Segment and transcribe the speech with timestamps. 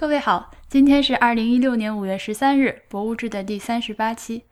[0.00, 4.38] 各位好，今天是二零一六年五月十三日，《博物志》的第三十八期。《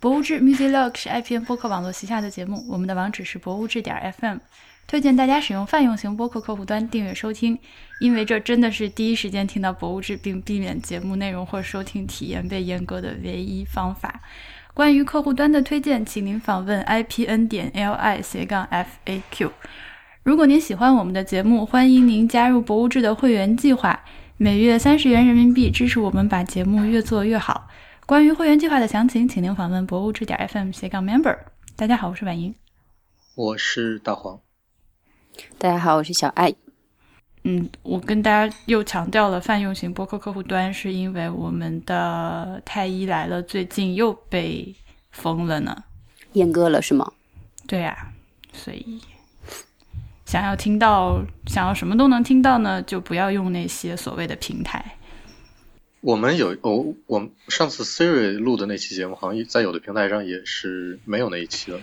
[0.00, 4.38] 博物志 Music Log》是 IPN 播客网络旗下的节目，我们的网址是博物志点 FM，
[4.86, 7.58] 推荐大家使用泛用型播客客户端订阅收听，
[8.00, 14.22] 因为这真的是第一时间听到《博物志》并避免节目内容或收听体验被阉割的唯一方法。
[14.72, 18.66] 关于客户端的推荐，请您访问 IPN 点 LI 斜杠
[19.06, 19.50] FAQ。
[20.22, 24.02] 如果您喜欢我们的节目，欢迎您加入《博物志》的会员计划。
[24.40, 27.66] 每月三十元人民币支持我们把节目越做越好。
[28.06, 31.36] 关于会员计划的详情，请您访问博物志点 FM 斜杠 member。
[31.74, 32.54] 大家好，我是婉莹，
[33.34, 34.38] 我是大黄，
[35.58, 36.54] 大家好，我是小爱。
[37.42, 44.72] 嗯，我跟大家又强调了泛用型播客客户端，是因为我们的太医来了最近又被
[45.10, 45.82] 封了呢，
[46.34, 47.12] 阉割了是吗？
[47.66, 48.12] 对呀，
[48.52, 49.00] 所以。
[50.28, 54.98] 想要听到，想要什么都能听到呢，就不要用那些所谓的平台。
[56.02, 61.80] 我们有，我我上次 Siri 录的那期节目，好像在有的平台上也是没有那一期的。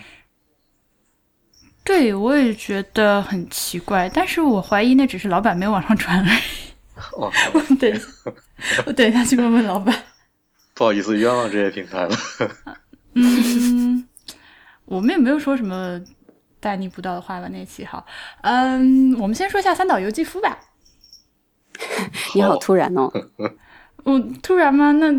[1.83, 6.39] 对，我也觉得很奇怪，但是我怀疑那只是老板没有往上传而已。
[7.13, 7.33] 哦，
[7.79, 7.99] 对，
[8.85, 10.03] 我等一下去问问老板。
[10.75, 12.15] 不好意思，冤枉这些平台了。
[13.15, 14.07] 嗯，
[14.85, 15.99] 我们也没有说什么。
[16.65, 18.03] 大逆不道的话了，那期好，
[18.41, 20.57] 嗯，我们先说一下三岛由纪夫吧。
[22.33, 23.11] 你好突然哦，
[24.05, 24.91] 嗯，突然吗？
[24.93, 25.13] 那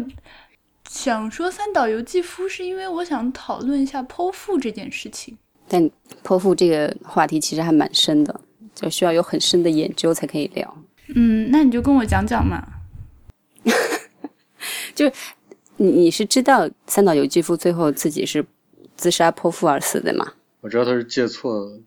[0.89, 5.39] 想说三岛由纪夫，是因为我想讨论一下剖腹这件事情。
[5.69, 5.89] 但
[6.25, 8.41] 剖腹这个话题其实还蛮深的，
[8.75, 10.77] 就需要有很深的研究才可以聊。
[11.15, 12.61] 嗯，那你就跟我讲讲嘛。
[14.97, 15.09] 就
[15.77, 18.45] 你你是知道三岛由纪夫最后自己是
[18.97, 20.33] 自杀剖腹而死的吗？
[20.67, 21.81] 我知道他是借错了，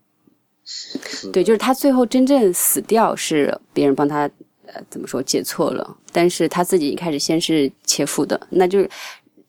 [1.30, 4.20] 对，就是他最后真正死掉是别人帮他，
[4.64, 8.90] 呃，怎么说借错了，但是他自己一开始先是切腹的，那就是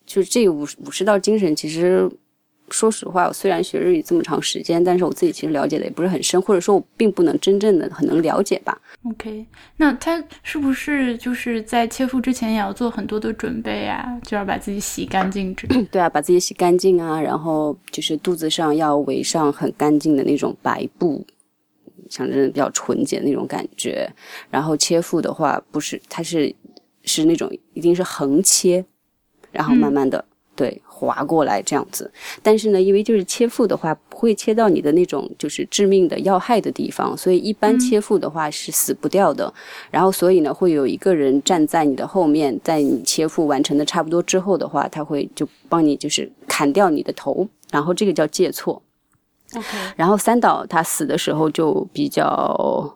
[0.05, 2.11] 就是这个武武士道精神其实。
[2.72, 8.80] 说实话，我虽然学日语这么长时间，但是我自己其实了解的也不是很深，或者说我并不能真正的很能了解吧。
[9.04, 9.45] OK，
[9.77, 14.20] 那他是不是就是在切腹之前也要做很多的准备啊？
[14.23, 15.82] 就要把自己洗干净之类？
[15.92, 21.26] 对啊，把自己洗干净啊，然后就是肚子上要围上很干净的那种白布，
[22.09, 24.08] 象征比较纯洁的那种感觉。
[24.49, 26.53] 然后切腹的话，不是，它是
[27.03, 28.86] 是那种一定是横切，
[29.52, 30.23] 然后慢慢的。
[30.53, 32.12] 对，划过来这样子，
[32.44, 39.52] 但是呢，因为就是切腹的话，不会切到你的那种就是致命的要害的地方，所以一般切腹的话是死不掉的。
[39.89, 48.82] 然后，所以呢，会有一个人站在你的后面，在你切腹完成的差不多之后的话，他会就帮你就是砍掉你的头，然后这个叫借错。
[49.95, 52.95] 然后三岛他死的时候就比较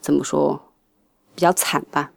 [0.00, 0.60] 怎么说，
[1.34, 2.12] 比较惨吧。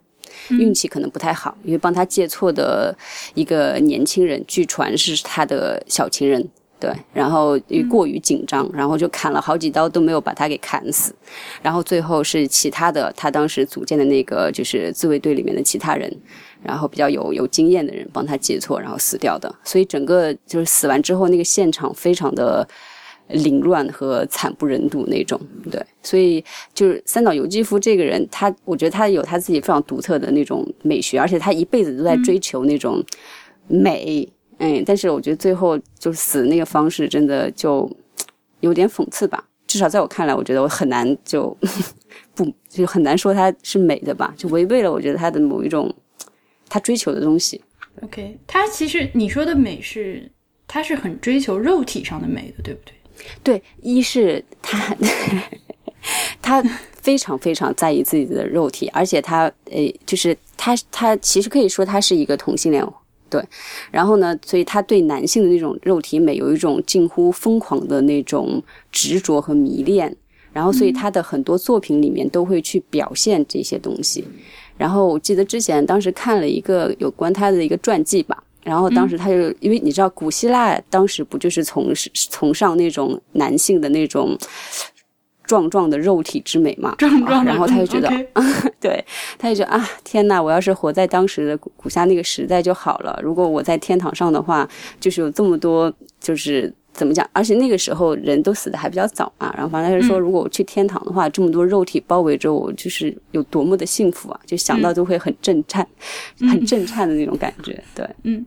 [0.50, 2.96] 运气可能不太好，因为帮他借错的
[3.34, 6.46] 一个年轻人，据传是他的小情人，
[6.78, 7.58] 对，然后
[7.88, 11.14] 过于紧张，然后就砍了好几刀都没有把他给砍死，
[11.62, 16.14] 然后最后是其他的他当时组建的那个就是自卫队里面的其他人，
[16.62, 22.66] 然后比较有有经验的人帮他借错，然后死掉的，所以整个就是死完之后那个现场非常的。
[23.32, 33.04] 凌乱和惨不忍睹那种，对，所以就是三岛由纪夫这个人，他我觉得他有他自己非常独特的那种美学，而且他一辈子都在追求那种
[33.68, 37.90] 美，嗯，但是我觉得最后就死那个方式真的就
[38.60, 41.56] 有点讽刺吧，至少在我看来，我觉得我很难就
[42.34, 45.92] 不就很难说他是美的吧，就违背了我觉得他的某一种
[46.68, 47.60] 他追求的东西。
[48.02, 50.30] OK，他其实你说的美是
[50.66, 52.94] 他是很追求肉体上的美的，对不对？
[53.42, 54.96] 对，一是他，
[56.40, 56.62] 他
[57.00, 62.86] 非常非常在意自己的肉体，而且他，诶，就是他，他其实可以说他是一个同性恋，
[63.28, 63.42] 对。
[63.90, 70.16] 然后呢，所以他对男性的那种肉体美有一种近乎疯狂的那种执着和迷恋。
[70.52, 74.24] 然后，所以他的很多作品里面都会去表现这些东西。
[74.76, 78.42] 然后，我记得之前当时看了一个有关他的一个传记吧。
[78.70, 81.92] 然后当时他就因为你知道古希腊当时不就是从
[82.30, 84.38] 崇尚那种男性的那种
[85.42, 86.94] 壮壮的肉体之美嘛？
[86.96, 88.08] 壮壮然后他就觉得，
[88.78, 89.04] 对，
[89.36, 93.18] 他就觉得啊，天呐，我要是活在当时的古希腊那个时代就好了。
[93.20, 94.68] 如果我在天堂上的话，
[95.00, 97.28] 就是有这么多，就是怎么讲？
[97.32, 99.52] 而且那个时候人都死的还比较早嘛。
[99.56, 104.40] 然后反正他就说，如果我去天堂的话，这么多肉体包围着我，就是有多么的幸福啊！
[104.46, 105.84] 就想到都会很震颤，
[106.48, 107.82] 很震颤的那种感觉。
[107.96, 108.46] 对，嗯。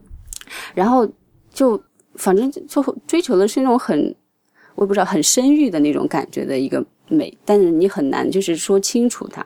[0.73, 1.07] 然后
[1.53, 1.81] 就
[2.15, 4.15] 反正就追求的是那种很
[4.75, 9.45] 我也不知道很深郁的那种感觉的一个美，但是你很难就是说清楚它。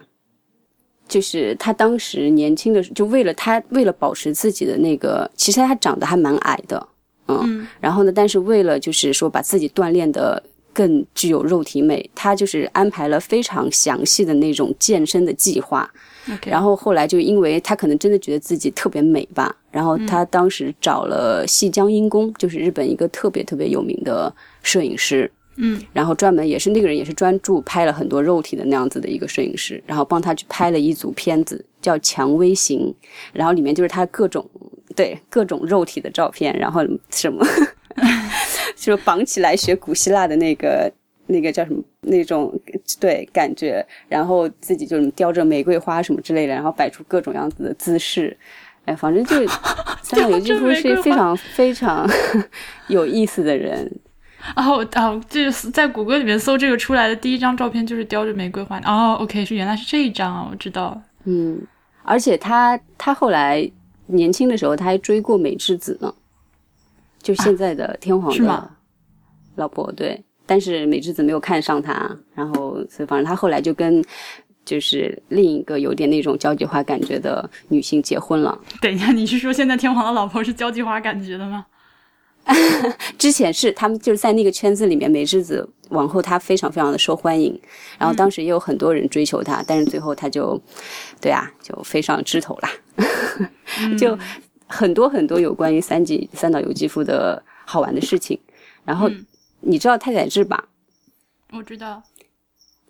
[1.07, 6.85] 就是他当时年轻的时候，就为了他为了保持自己的那个，其实他长得还蛮矮的，
[7.29, 10.43] 嗯，然后呢，但是为了就是说把自己锻炼的
[10.73, 15.89] 更具有肉体美，他就是安排了非常详细的那种健身的计划。
[16.45, 24.33] 然后后来就因为他可能真的觉得自己特别美吧，然后他当时找了细江英公，就是日本一个特别特别有名的
[24.63, 25.29] 摄影师。
[25.59, 32.93] 嗯，然后专门也是那个人也是专注拍了很多肉体的那样子的一个摄影师，然后帮他去拍了一组片子，叫《蔷薇行》，
[33.33, 34.47] 然后里面就是他各种
[34.95, 37.43] 对各种肉体的照片，然后什么，
[38.77, 40.93] 就是绑起来学古希腊的那个
[41.25, 42.53] 那个叫什么那种
[42.99, 48.35] 对感觉，然后自己就叼着玫瑰花什么之类的，然后摆出各种样子的姿势，
[48.85, 49.35] 哎，反正就
[50.01, 52.09] 三岛由纪夫是非常非常
[52.89, 53.99] 有意思的人。
[54.55, 58.79] 哦哦，就是在谷歌里面搜这个出来的第一张照片就是叼着玫瑰花。
[58.85, 61.01] 哦，OK，是原来是这一张啊，我知道。
[61.25, 61.59] 嗯，
[62.03, 63.69] 而且他他后来
[64.05, 66.13] 年轻的时候他还追过美智子呢，
[67.21, 68.71] 就现在的天皇的
[69.55, 71.93] 老婆对，但是美智子没有看上他，
[72.33, 74.03] 然后所以反正他后来就跟
[74.65, 78.57] 就是另一个有点那种交际花感觉的女性结婚了。
[78.81, 81.65] 等一下，你是说现在天皇的老婆是交际花感觉的吗？
[83.17, 87.59] 之前是他们就是在那个圈子里面，美智子往后她非常非常的受欢迎，
[87.99, 90.57] 然后当时也有很多人追求她，但是最后她就，
[91.19, 92.71] 对啊，就飞上枝头啦，
[93.99, 94.17] 就
[94.65, 98.39] 很多很多有关于三吉三岛由纪夫的好玩的事情。
[98.85, 99.11] 然后
[99.61, 100.67] 你知道太宰治吧？
[101.51, 102.03] 我知道。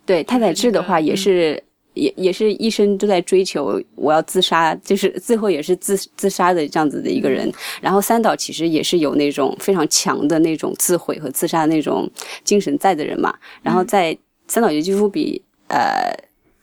[0.04, 1.62] 对太宰治的话也是。
[1.94, 7.52] 也也是一生都在追求我要自杀，就是最后也是自自杀的这样子的一个人。
[7.80, 12.08] 然后三岛其实也是有那种非常强的那种自毁和自杀的那种
[12.44, 13.36] 精神在的人嘛。
[13.62, 14.16] 然后在
[14.46, 16.14] 三岛由纪夫比呃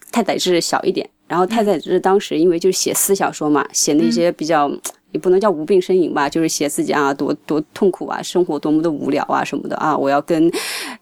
[0.09, 1.09] 太宰治小一点。
[1.27, 4.71] 然后太宰治当时因为就是写私小说嘛，写那些比较。
[5.15, 10.51] 也不能叫无病呻吟吧，就是写自己啊，多多痛苦啊，生活多么的无聊啊什么的啊，我要跟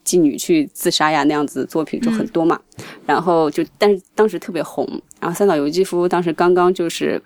[0.06, 2.60] 妓女去自杀呀那样子的作品就很多嘛。
[3.08, 4.88] 然后就，但是当时特别红。
[5.20, 7.20] 然后三岛由纪夫当时刚刚就是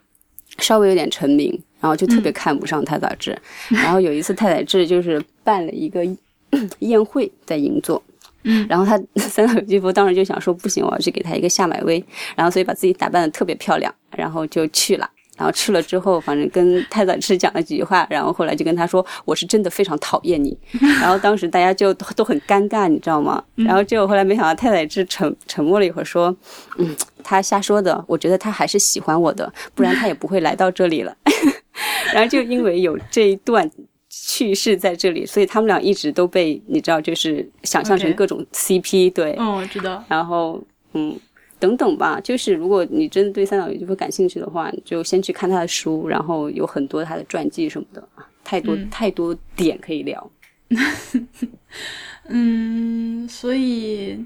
[0.59, 1.51] 稍微有点成名，
[1.81, 3.37] 然后就特别看不上太宰治。
[3.67, 6.07] 然后有一次太宰治就是办了一个
[6.79, 8.01] 宴会在银座，
[8.43, 12.01] 嗯，然后他 三岛由纪夫当时就想说不行，我要去给他一个下马威，
[12.37, 15.09] 然后所以把自己打扮的特别漂亮，然后就去了。
[15.37, 20.57] 然后去了之后，反正跟太宰治讲了几句话，然后后来就跟他说：“我是真的非常讨厌你。
[20.99, 23.41] ”然后当时大家就都很尴尬，你知道吗？
[23.55, 26.35] 然后结果后来没想到太宰治沉沉默了一会儿，说
[26.79, 31.15] ：“嗯，他瞎说的，我觉得他还是喜欢我的，不然他也不会来到这里了。
[32.11, 33.69] ”然后就因为有这一段
[34.09, 39.13] 趣事在这里，所以他们俩一直都被你知道，就是想象成各种 CP。
[39.13, 40.03] 对，嗯，我知道。
[40.07, 40.59] 然后，
[40.93, 41.15] 嗯。
[41.59, 48.07] 等等吧，就是如果你真的对三岛由纪夫感兴趣的话，就先去看他的书，然后有很多他的传记什么的
[48.43, 50.31] 太多太多点可以聊。
[52.29, 54.25] 嗯，所以，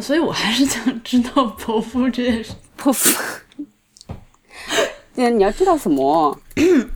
[0.00, 2.52] 所以我还是想知道泼妇这件事。
[2.76, 3.16] 泼妇，
[5.14, 6.40] 那你要知道什么？
[6.56, 6.90] 嗯。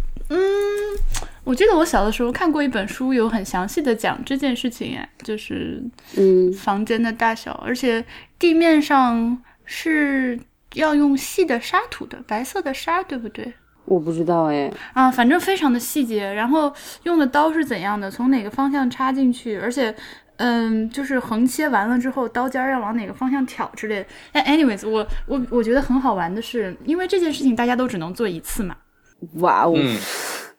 [1.45, 5.83] 我记得我小的时候看过一本书，有很详细的讲这件事情，哎，就是
[6.17, 8.03] 嗯，房间的大小，而且
[8.39, 10.41] 地面上是
[10.75, 13.53] 要用细的沙土的，白色的沙，对不对？
[13.85, 19.95] 我不知道哎，啊，反正非常的细节，然后用的刀是怎样的，从哪个方向插进去，而且，
[20.37, 24.07] 嗯，就是横切完了之后，刀尖要往哪个方向挑之类的。
[24.33, 28.75] 但 anyways，我我我觉得很好玩的是，因为这件事情大家都只能做一次嘛。
[29.35, 29.75] 哇哦。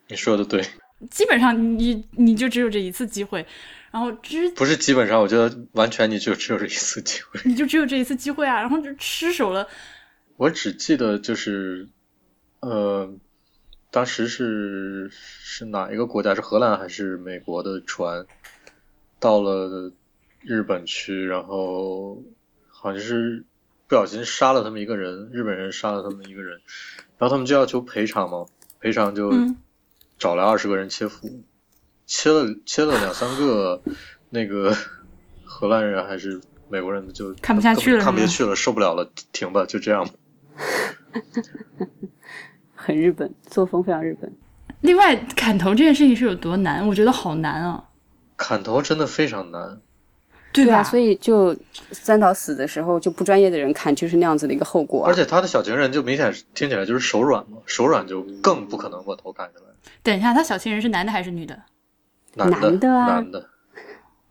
[0.08, 0.64] 你说的对，
[1.10, 3.46] 基本上你你就只有这一次机会，
[3.92, 9.68] 然后之不是基本上，我觉得完全你就只有这一次机会， 你就只有这一次机会啊，然后就失手了。
[10.38, 11.90] 我只记得就是，
[12.62, 13.14] 呃，
[13.92, 16.34] 当时是是哪一个国家？
[16.34, 18.26] 是荷兰还是美国的船
[19.20, 19.92] 到了
[20.42, 22.24] 日本去，然后
[22.68, 23.44] 好像是
[23.88, 26.62] 不小心杀了他们一个人，日本人杀了他们一个人，
[27.18, 28.46] 然后他们就要求赔偿嘛，
[28.80, 29.30] 赔偿就。
[30.18, 31.44] 找来二十个人切腹，
[32.06, 33.82] 切了切了两三个，
[34.30, 34.76] 那个
[35.44, 40.08] 荷兰人还是美国人就看不下去了，看不下去了，受不了了，停吧，就这样。
[42.74, 44.32] 很日本，作风非常日本。
[44.82, 46.88] 另外，砍头这件事情是有多难？
[46.88, 47.90] 我觉得好难啊！
[48.38, 49.82] 砍头真的非常难。
[50.64, 51.56] 对啊，所以就
[51.92, 55.06] 三岛死的时候，就不专业的人看就是那样子的一个后果。
[55.06, 59.66] 而且他的小情人就明显听起来就是手软嘛，手软就更不可能把头砍下来。
[60.02, 61.62] 等一下，他小情人是男的还是女的？
[62.36, 63.50] 男的啊，男的。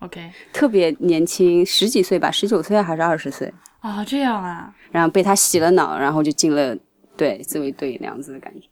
[0.01, 3.53] OK，特别年轻，十几岁吧，十九岁还是二十岁？
[3.81, 6.77] 啊，这样啊，然后被他洗了脑，然后就进了
[7.17, 8.69] 对自卫队那样子的感觉。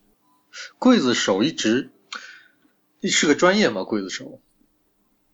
[0.78, 1.90] 刽子手一直
[3.02, 4.40] 是个专业吗，刽子手，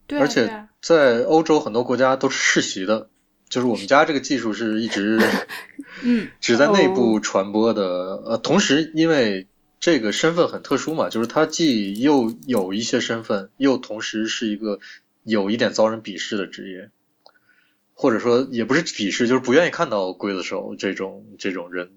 [0.08, 3.08] 对啊，而且在欧洲很多国家都是世袭的，
[3.48, 5.20] 就是我们家这个技术是一直
[6.02, 8.16] 嗯只在内部传播的。
[8.24, 9.46] 呃，同时因为
[9.78, 14.80] 这个身份很特殊嘛，就是他既又有一些身份，又同时是一个
[15.22, 16.90] 有一点遭人鄙视的职业，
[17.94, 21.90] 或者说也不是鄙视，就是不愿意看到刽子手这种这种人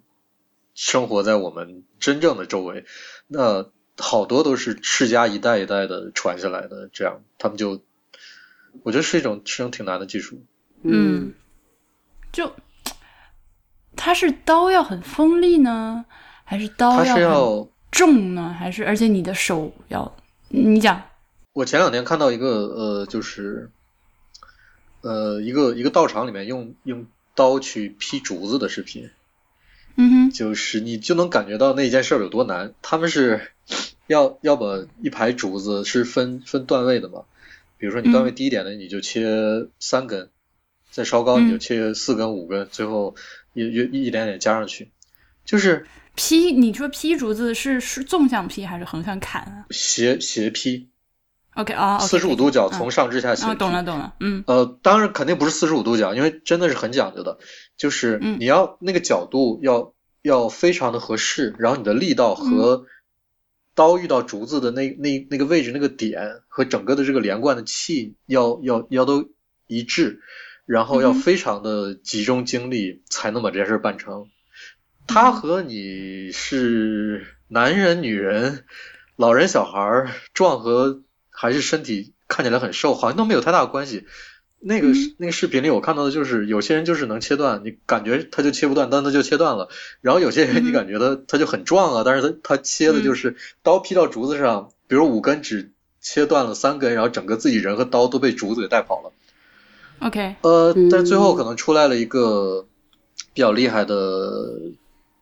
[0.75, 2.85] 生活在我们真正的周围。
[3.27, 7.81] 那好多都是世家一代一代的传下来的，这样他们就，
[8.83, 10.43] 我觉得是一种是一种挺难的技术。
[10.83, 11.33] 嗯，
[12.31, 12.51] 就
[13.95, 16.05] 它是刀要很锋利呢，
[16.43, 18.55] 还是刀他是要，重呢？
[18.57, 20.15] 还是而且你的手要
[20.49, 21.01] 你讲
[21.53, 23.69] 我前两天看到一个呃，就是
[25.01, 29.09] 呃一个一个道场里面用用刀去劈竹子的视频，
[29.95, 32.73] 嗯哼就是你就能感觉到那件事儿有多难。
[32.81, 33.51] 他们是
[34.07, 34.65] 要要把
[35.01, 37.23] 一排竹子是分分段位的嘛，
[37.81, 39.25] 比如说你段位低一点的，你就切
[39.79, 40.29] 三根，
[40.91, 43.15] 再稍高你就切四根、五根，最后
[43.55, 44.91] 一一一点点加上去，
[45.45, 49.65] 就是劈，你说劈竹子是是纵向劈还是横向砍啊？
[49.71, 50.89] 斜斜劈
[51.55, 52.77] ，？OK 啊，四十五度角嗯。
[52.77, 53.57] 从上至下斜啊，劈。
[53.57, 54.43] 懂了懂了，嗯。
[54.45, 57.39] 呃，当然肯定不是四十五度角，因为真的是很讲究的，
[57.75, 58.37] 就是嗯。
[58.39, 62.51] 你要那个角度要要非常的合适，然后你的力道嗯。
[62.51, 62.85] 和
[63.75, 69.29] 刀遇到竹子的那那那个位置那个点和整个的这个连贯的气要要要都
[69.67, 70.21] 一致，
[70.65, 74.23] 然后要非常的集中精力才能把这件事办成。
[74.23, 74.29] 嗯
[75.07, 78.65] 他和你是男人、女人、
[79.17, 81.01] 老人、小孩，壮和
[81.31, 84.05] 还是身体看起来很瘦，好像都没有太大关系。
[84.61, 89.69] 那个、嗯那个视频里我看到的就是有些人就是能切断，你感觉他就切不断，但他就切断了。
[90.01, 99.11] 然后有些人你嗯感觉他他就很壮啊，但是他他切的就是刀劈到竹子上，比如五根只切断了三根，然后整个自己人和刀都被竹子给带跑了。
[99.99, 102.67] ，OK，呃，嗯但最后可能出来了一个
[103.33, 104.61] 比较厉害的，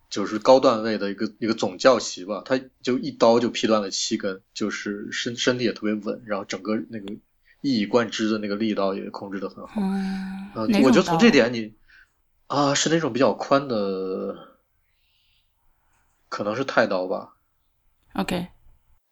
[0.09, 7.13] 就是高段位的一个一个总教习吧，他就一刀就劈断了七根，就是身身体也特别稳，然后整个那个
[7.61, 9.81] 一以贯之的那个力道也控制的很好。
[9.81, 11.73] 嗯，我觉得从这点你
[12.47, 14.35] 啊是那种比较宽的，
[16.29, 17.33] 可能是太刀吧
[18.13, 18.47] ，OK，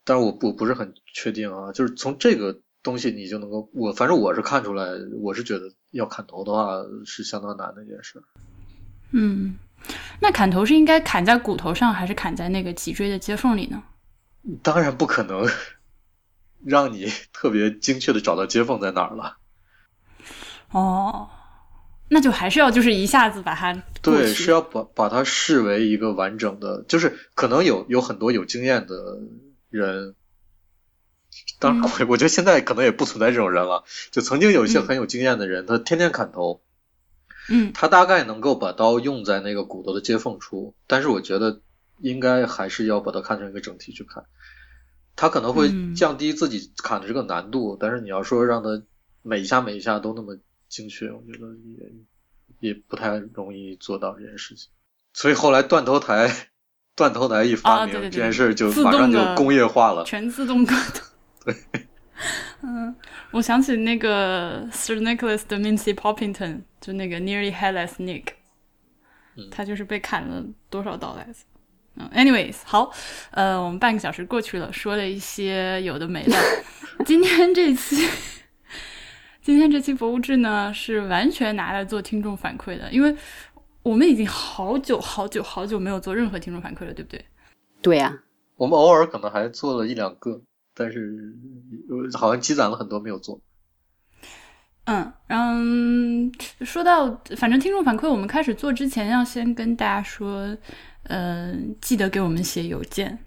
[0.04, 4.86] 但是我不不是很确定啊，就是从这个东西你就能够，我反正我是看出来，
[5.22, 6.70] 我是觉得要砍头的话
[7.06, 8.22] 是相当难的一件事。
[9.12, 9.56] 嗯，
[10.22, 13.84] 那砍头是应该砍在骨头上，还是砍在那个脊椎的接缝里呢？
[14.64, 15.46] 当然不可能
[16.66, 19.38] 让你 特别精确的找到接缝在哪儿了。
[20.72, 21.30] 哦，
[22.10, 29.20] 那就还是要就是一下子把它对，是要把把它视为一个完整的，就是可能有有很多有经验的
[29.70, 30.16] 人，
[31.60, 33.84] 当然嗯我我觉得现在可能也不存在这种人了。
[34.12, 36.62] 就曾经有一些嗯很有经验的人，他天天砍头，
[37.50, 41.62] 嗯他大概能够把刀用在那个骨头的接缝处，但是我觉得
[42.00, 44.26] 应该还是要把它看成一个整体去看。
[45.18, 48.82] 他可能会嗯降低自己砍的这个难度，但是你要说让他
[49.24, 50.38] 每一下每一下都那么
[50.70, 51.48] 精确，我觉得
[52.60, 54.70] 也也不太容易做到这件事情。
[55.14, 56.30] 所以后来断头台，
[56.96, 60.06] 断头台一发明，啊对对对这件事就自马上就工业化了。
[60.06, 61.04] 全自动割头。
[61.46, 61.56] 对，
[62.62, 62.96] 嗯，
[63.32, 68.26] 我想起那个 Sir Nicholas 的 Mincy Poppington，就那个 Nearly Headless Nick，、
[69.36, 71.40] 嗯他就是被砍了多少刀来着？
[72.00, 72.92] 嗯，anyways，好，
[73.32, 76.38] 呃，我们半个小时过去了，说了一些有的没的。
[77.06, 78.08] 今天这期，
[79.42, 83.16] 今天这期博物志呢，是完全拿来做听众反馈的，因为
[83.82, 87.26] 我们已经好久好久好久没有做任何听众反馈了，对不对？
[87.82, 88.20] 对啊呀、
[88.56, 90.42] 我们偶尔可能还做了一两个，
[90.76, 91.36] 但是
[91.90, 93.40] 呃好像积攒了很多没有做。
[94.86, 100.58] 嗯，嗯，说到反正听众反馈，我们开始做之前要先跟大家说，
[101.08, 103.18] 嗯，记得给我们写邮件，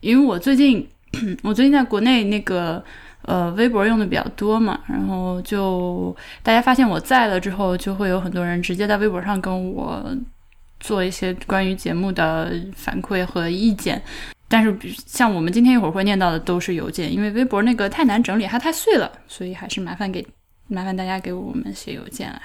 [0.00, 0.88] 因为我最近
[1.42, 2.82] 我最近在国内那个
[3.22, 10.04] 呃微博用的比较多嘛，然后就大家发现我在了之后，就会有很多人直接在微博上跟我
[10.80, 14.00] 做一些关于节目的反馈和意见。
[14.48, 20.26] 但是，像我们今天一会儿会念到的都是邮件，因为微博那个太难整理，它太碎了，所以还是麻烦给
[20.68, 22.42] 麻烦大家给我们写邮件来。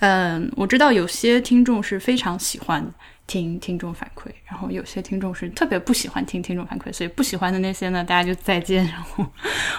[0.00, 2.84] 嗯，我知道有些听众是非常喜欢
[3.26, 9.24] 听听众反馈，然后有些听众是特别不喜欢听听众反馈，所以不喜欢的那些呢，大家就再见，然后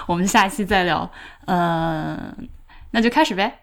[0.08, 1.10] 我们下一期再聊。
[1.46, 2.50] 嗯，
[2.92, 3.60] 那就开始呗。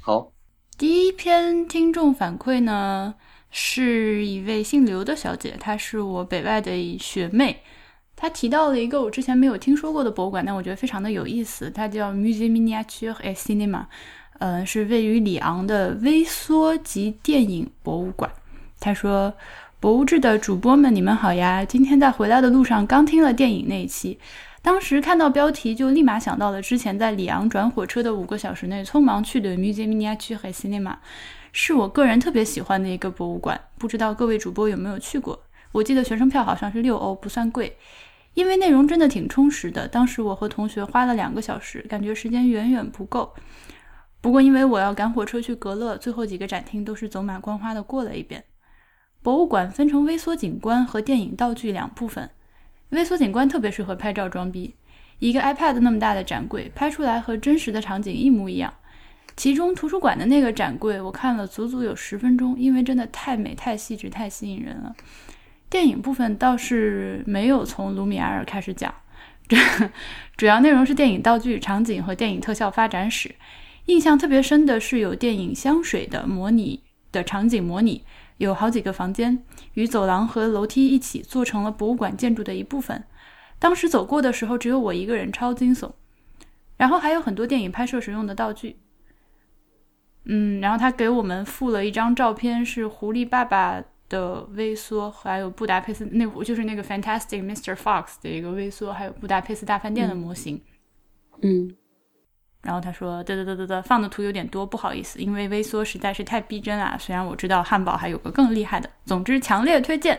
[0.00, 0.32] 好，
[0.76, 3.14] 第一篇听众反馈呢，
[3.50, 7.62] 是一位姓刘的小姐，她是我北外的学妹。
[8.14, 13.84] 她提到了一个我之前没有听说过的博物馆，但我觉得非常的有意思，它叫 Musée Miniature et Cinéma，
[14.38, 18.30] 嗯，是位于里昂的微缩及电影博物馆。
[18.80, 19.34] 他说。
[19.78, 21.62] 博物志的主播们，你们好呀！
[21.62, 24.18] 今天在回来的路上刚听了电影那一期，
[24.62, 30.94] 当时看到标题就立马想到了之前在里昂转火车的五个小时内匆忙去的 Musée Miniature et Cinéma，
[31.52, 33.60] 是我个人特别喜欢的一个博物馆。
[33.76, 35.38] 不知道各位主播有没有去过？
[35.72, 37.76] 我记得学生票好像是六欧，不算贵，
[38.32, 39.86] 因为内容真的挺充实的。
[39.86, 43.34] 当时我和同学花了两个小时，感觉时间远远不够。
[44.26, 48.42] 不过因为我要赶火车去格勒，最后几个展厅都是走马观花的过了一遍。
[49.22, 52.28] 博物馆分成微缩景观和电影道具两部分。
[52.88, 54.74] 微缩景观特别适合拍照装逼，
[55.20, 58.74] 一个 iPad 那么大的展柜，拍出来和真实的场景一模一样。
[59.36, 64.92] 其中图书馆的那个展柜，我看了足足有十分钟，因为真的太美、太细致、太吸引人了。
[65.70, 68.92] 电影部分倒是没有从卢米埃尔开始讲，
[70.36, 73.32] 主要内容是电影道具、场景和电影特效发展史。
[73.86, 78.04] 印象特别深的是有电影香水的模拟的场景模拟。
[78.38, 83.02] 有好几个房间，与走廊和楼梯一起做成了博物馆建筑的一部分。
[83.58, 85.90] 当时走过的时候，只有我一个人，超惊悚。
[86.76, 88.76] 然后还有很多电影拍摄时用的道具。
[90.26, 97.74] 嗯，然后他给我们附了一张照片，是狐狸爸爸的微缩，还有布达佩斯那就是那个 Fantastic Mr.
[97.74, 100.60] Fox 的一个微缩，还有布达佩斯大饭店的模型。
[101.40, 101.74] 嗯。
[102.66, 106.96] 然后他说：“得得得得得，放的图有点多，不好意思，因为微缩实在是太逼真了。
[106.98, 110.18] 虽然我知道汉堡还有个更厉害的，总之强烈推荐。”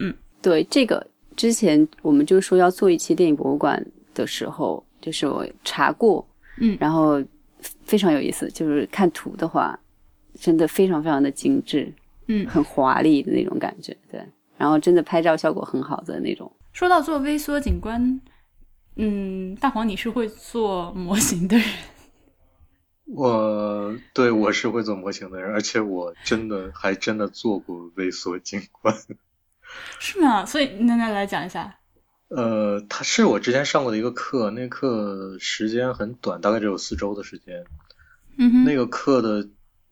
[0.00, 3.80] 嗯，对，这个之前我们就说要做一期电影博物馆
[4.12, 6.26] 的时候，就是我查过，
[6.58, 7.22] 嗯，然后
[7.84, 9.78] 非常有意思，就是看图的话，
[10.40, 11.92] 真的非常非常的精致，
[12.26, 14.20] 嗯，很华丽的那种感觉，对，
[14.58, 16.50] 然后真的拍照效果很好的那种。
[16.72, 18.20] 说到做微缩景观。
[18.96, 21.66] 嗯，大黄，你是会做模型的人。
[23.12, 28.96] 我对我是会做模型的人，而且我真的还真的做过微缩景观。
[29.98, 30.46] 是吗？
[30.46, 31.76] 所以那那来讲一下。
[32.28, 37.64] 呃，他是我之前上过的一个课，那课时间很短，大概只有四周的时间。
[38.38, 38.64] 嗯哼。
[38.64, 39.48] 那个课的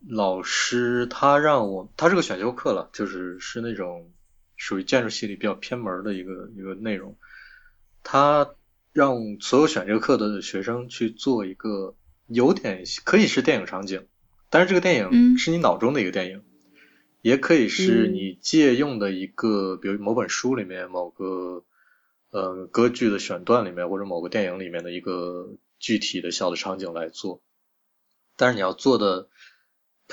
[0.09, 4.13] 老师他让我，他是个选修课了，就是是那种
[4.57, 7.17] 属于建筑系里比较偏门的一个一个内容，
[8.05, 8.49] 他。
[8.93, 11.95] 让所有选这个课的学生去做一个
[12.27, 14.07] 有点可以是电影场景，
[14.51, 16.43] 但是这个电影是你脑中的一个电影，
[17.23, 21.65] 也可以是你借用的一个，比如某本书里面某个
[22.31, 27.41] 呃歌剧的选段里面，或者某个电影里面的一个具体的小的场景来做。
[28.37, 29.29] 但是你要做的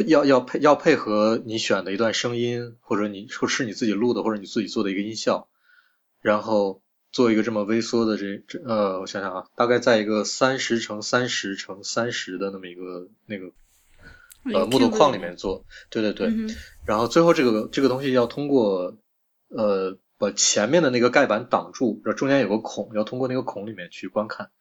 [0.07, 5.49] 要要配要配合你选的一段声音，或者你说是你自己录的，或者你自己做的一个音效，
[6.21, 6.81] 然后。
[7.11, 13.51] 做一个这么微缩的这这呃，我想想啊，大概在一个三十乘三十乘三十的那么一个那个
[14.53, 16.31] 呃木头框里面做，对对对，
[16.85, 18.95] 然后最后这个这个东西要通过
[19.47, 24.51] 呃把前面的那个盖板挡住，然后中间有个孔，要通过那个孔里面去观看，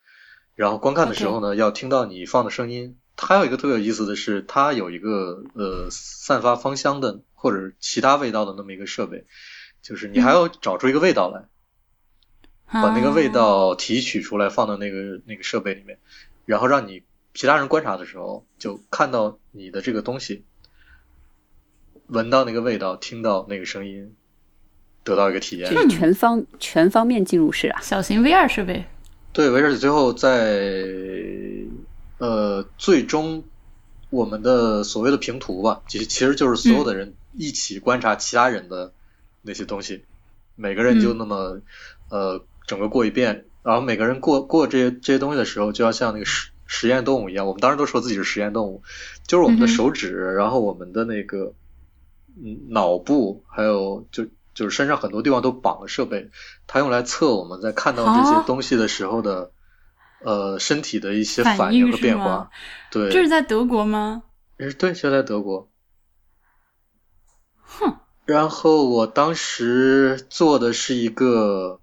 [0.55, 2.97] 然后观看的时候呢，要听到你放的声音。
[3.15, 9.25] 它还有一个特别有意思的是，它有一个呃散发芳香的或者其他味道的那么一个设备，
[9.81, 11.49] 就是你还要找出一个味道来。
[12.71, 15.97] 把那个味道提取出来，放到那个那个设备里面，
[16.45, 17.01] 然后让你
[17.33, 20.43] 其他人观察的时候，就看到你的这个东西，
[22.07, 24.13] 闻到那个味道，听到那个声音，
[25.03, 25.67] 得到一个体验。
[25.73, 28.85] 就是全方全方面进入式啊，小型 VR 设备。
[29.33, 30.85] 对，而且最后在
[32.19, 33.43] 呃最终
[34.11, 38.93] 我们的所谓的平图吧，其实其实就是所有的人一起观察其他人的
[39.41, 40.03] 那些东西，
[40.55, 41.61] 每个人就那么
[42.09, 42.45] 呃。
[42.69, 47.47] 整个过一遍，然后每个人过过这些这些东西的时候，就要像那个实实验动物一样。
[47.47, 48.83] 我们当时都说自己是实验动物，
[49.25, 51.55] 就是我们的手指，然后我们的那个
[52.37, 56.29] 嗯脑部，还有就就是身上很多地方都绑了设备，
[56.67, 59.49] 它用来测我们在看到这些东西的时候的
[60.23, 62.51] 呃身体的一些反应和变化。
[62.91, 64.21] 对，这是在德国吗？
[64.59, 65.71] 对，就在德国。
[67.63, 67.95] 哼。
[68.25, 71.78] 然后我当时做的是一个。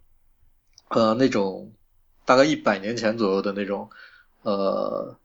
[0.89, 1.73] 呃，那种
[2.25, 3.91] 大概一百年前左右的那种，
[4.43, 5.17] 呃，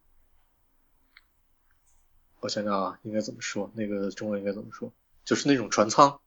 [2.39, 3.71] 我想想啊，应该怎么说？
[3.75, 4.91] 那个中文应该怎么说？
[5.23, 6.19] 就是那种船舱，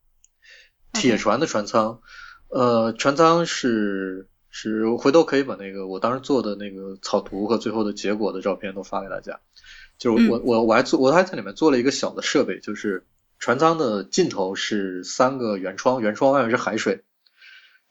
[0.93, 2.01] 铁船的船舱。
[2.49, 9.41] 呃，船舱是是，回头可以把那个我当时做的那个草图和最后的结果的照片都发给大家。
[9.99, 13.05] 就是我我我还做我还在里面做了一个小的设备，就是
[13.41, 17.03] 船舱的尽头是三个圆窗，圆窗外面是海水。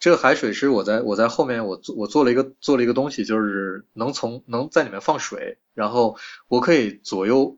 [0.03, 6.17] 这个海水是我在我在后面我做我做了一个做了一个东西，就是能从能在里面放水，然后
[6.49, 7.57] 我可以左右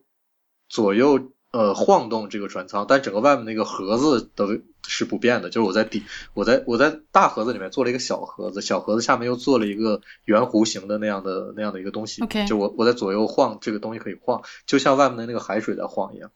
[0.68, 6.04] 左右呃晃动这个船舱，但整个外面那个盒子的是不变的，就是我在底
[6.34, 16.30] 我在我在大盒子里面做了一个小盒子，小盒子下面又做了一个圆弧形的那样的那样的一个东西就我我在左右晃这个东西可以晃，就像外面的那个海水在晃一样。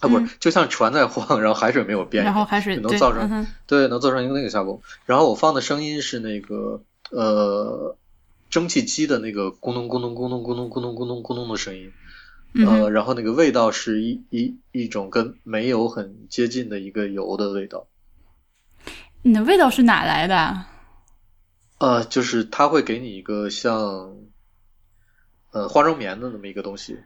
[0.00, 4.82] 啊，不是，就像船在晃，然后海水没有变，然后海水能造成对，能造成一个那个效果。
[5.06, 7.96] 然后我放的声音是那个呃
[8.50, 11.92] 蒸汽机的那个咕咚咕咚咕咚咕咚咕咚咕咚咕咚的声音，
[12.66, 17.86] 呃，然后那个味道是一一一种跟煤油很接近的一个油的味道。
[19.22, 20.64] 你的味道是哪来的？
[21.78, 24.14] 呃，就是它会给你一个像
[25.52, 26.98] 呃化妆棉的那么一个东西。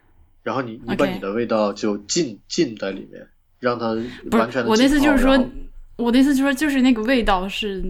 [0.42, 3.26] 然后你你把你的味道就浸浸在里面，
[3.58, 3.88] 让它
[4.36, 4.70] 完全的。
[4.70, 5.38] 我的意思就是说，
[5.96, 7.84] 我的意思就是说，就是那个味道是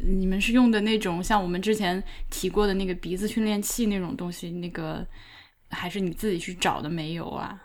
[0.00, 5.06] 你们是用的那种像我们之前提过的那个鼻子训练器那种东西，那个
[5.70, 7.60] 还是你自己去找的煤油啊？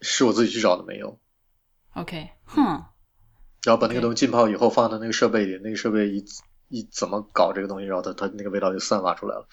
[0.00, 1.18] 是我自己去找的煤油。
[1.94, 2.84] OK，哼。
[3.64, 6.22] 然后把那个东西浸泡以后放到那个设备里，那个设备一
[6.68, 9.48] 一怎么搞这个东西，然后它它那个味道就散发出来了。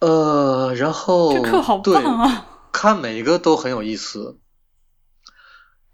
[0.00, 2.46] 呃，然后这课好棒啊！
[2.72, 4.38] 看每一个都很有意思，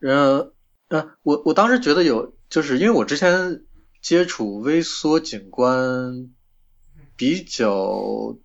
[0.00, 0.52] 嗯
[0.88, 3.64] 嗯，我我当时觉得有，就是因为我之前
[4.00, 6.30] 接触微缩景观
[7.16, 8.36] 比较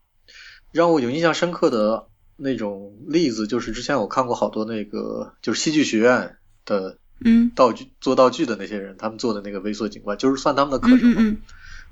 [0.71, 7.51] 让我有印象深刻的那种例子，就是之前我看过好多那个就是戏剧学院的嗯。
[7.53, 11.37] 道具做道具的那些人，他们做的那个微缩景观，就是算他们的课程嘛，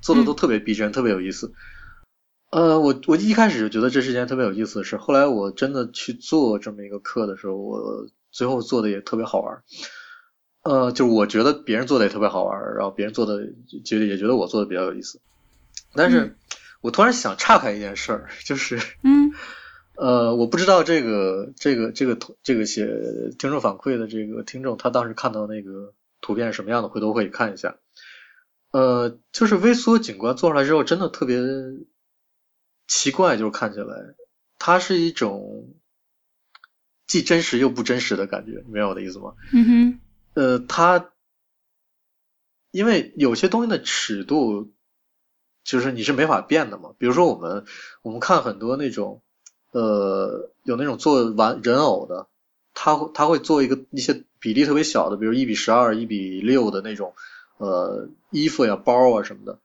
[0.02, 1.54] 做的都特别逼真，特别有意思。
[2.52, 9.62] 呃，我我一开始就觉得这是件特别有意思的事，后来我真的去做这么一个课的时候，我最后做的也特别好玩。
[10.64, 13.54] 呃，就是我觉得别人做的也特别好玩，然后别人做的
[13.86, 15.22] 觉得也觉得我做的比较有意思。
[15.94, 16.36] 但是
[16.82, 19.32] 我突然想岔开一件事儿，就是，嗯，
[19.96, 22.88] 呃，我不知道这个这个这个这个写
[23.38, 27.78] 听众反馈的这个听众，他当时看到那个图片是什么样的，回头可以看一下。
[28.72, 31.38] 呃，就是微缩景观做出来之后，真的特别。
[32.90, 33.96] 奇怪，就是看起来，
[34.58, 35.70] 它是一种
[37.06, 39.36] 既真实又不真实的感觉，明白我的意思吗？
[39.54, 40.00] 嗯哼。
[40.34, 41.12] 呃，它
[42.72, 44.72] 因为有些东西的尺度，
[45.64, 46.94] 就是你是没法变的嘛。
[46.98, 47.66] 比如说我们
[48.02, 49.22] 我们看很多那种
[49.72, 52.28] 呃有那种做完人偶的，
[52.74, 57.14] 他他会做一个一些比例特别小的，比如一比十二、一比六的那种
[57.58, 59.60] 呃衣服呀、包啊什么的。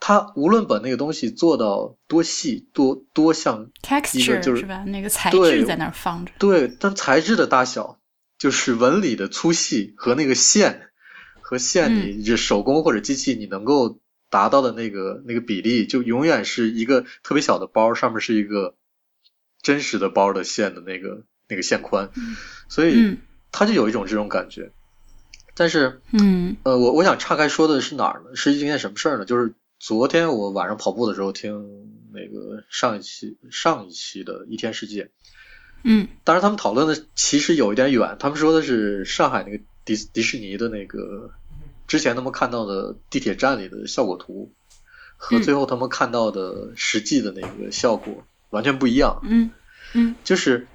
[0.00, 6.32] 他无论把那个东西做到多细、多多像 texture 就是吧，那个材质在那儿放着。
[6.38, 7.98] 对，但材质的大小，
[8.38, 10.90] 就是纹理的粗细和那个线
[11.40, 13.98] 和线，你这手工或者机器你能够
[14.30, 18.76] 达到的那个那个比例，就永远是一个特别小的包上面是一个
[19.60, 22.10] 真实的包的线的那个那个线宽，
[22.68, 23.18] 所以
[23.50, 24.70] 它就有一种这种感觉。
[25.56, 28.36] 但是，嗯，呃，我我想岔开说的是哪儿呢？
[28.36, 29.24] 是一件什么事儿呢？
[29.24, 29.54] 就是。
[29.78, 35.10] 昨天我晚上跑步的时候听那个上一期上一期的一天世界，
[35.84, 41.30] 嗯，当然他们讨论的其实有一点远，他们说的是上海那个迪迪士尼的那个
[41.86, 44.52] 之前他们看到的地铁站里的效果图
[45.16, 49.50] 和最后他们看到的实际的那个效果完全不一样，嗯。
[49.94, 50.66] 嗯，就是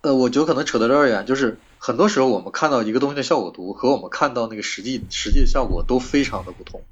[0.00, 6.82] 呃，我觉得可能扯得有点远，就是很多时候我们看到一个东西的效果图和我们看到那个实际实际的效果都非常的不同。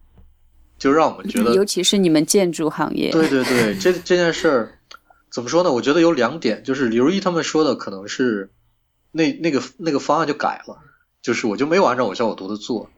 [0.79, 4.79] 就让我们觉得，尤其是你们建筑行业，对对对，这这件事儿
[5.29, 5.73] 怎么说呢？
[5.73, 8.53] 我觉得有两点，就是李如一他们说的可能是
[9.11, 10.79] 那那个那个方案就改了，
[11.21, 12.91] 就是我就没有按照我效果图的做。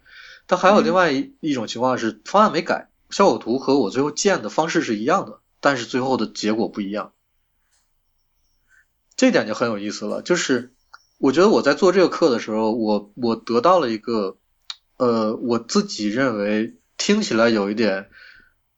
[0.47, 7.13] 但还有另外一一种情况是，方案没改，效果图和我最后建的方式是一样的，但是最后的结果不一样。
[9.17, 10.75] 这点就很有意思了，就是
[11.17, 14.37] 我觉得我在做这个课的时候，我我得到了一个
[14.99, 16.77] 呃，我自己认为。
[17.01, 18.11] 听起来有一点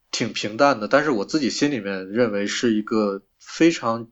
[0.09, 4.09] 挺平淡的，但是我自己心里面认为是一个非常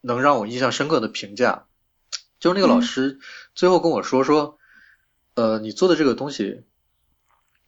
[0.00, 1.68] 能让我印象深刻的评价。
[2.40, 3.20] 就是那个老师
[3.54, 4.58] 最后跟我说说，
[5.34, 6.64] 呃，你做的这个东西，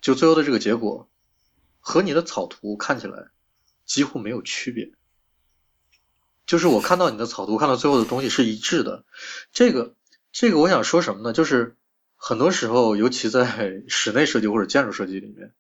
[0.01, 1.09] 就最后的这个结果
[1.79, 3.29] 和你的草图看起来
[3.87, 4.91] 几乎没有区别。
[6.45, 9.05] 就是我看到你的草图，看到最后的东西是一致的。
[9.53, 9.95] 这个
[10.33, 11.33] 这个我想说什么呢？
[11.33, 11.77] 就是。
[12.25, 15.53] 很多时候，尤其在室内设计或者建筑设计里面，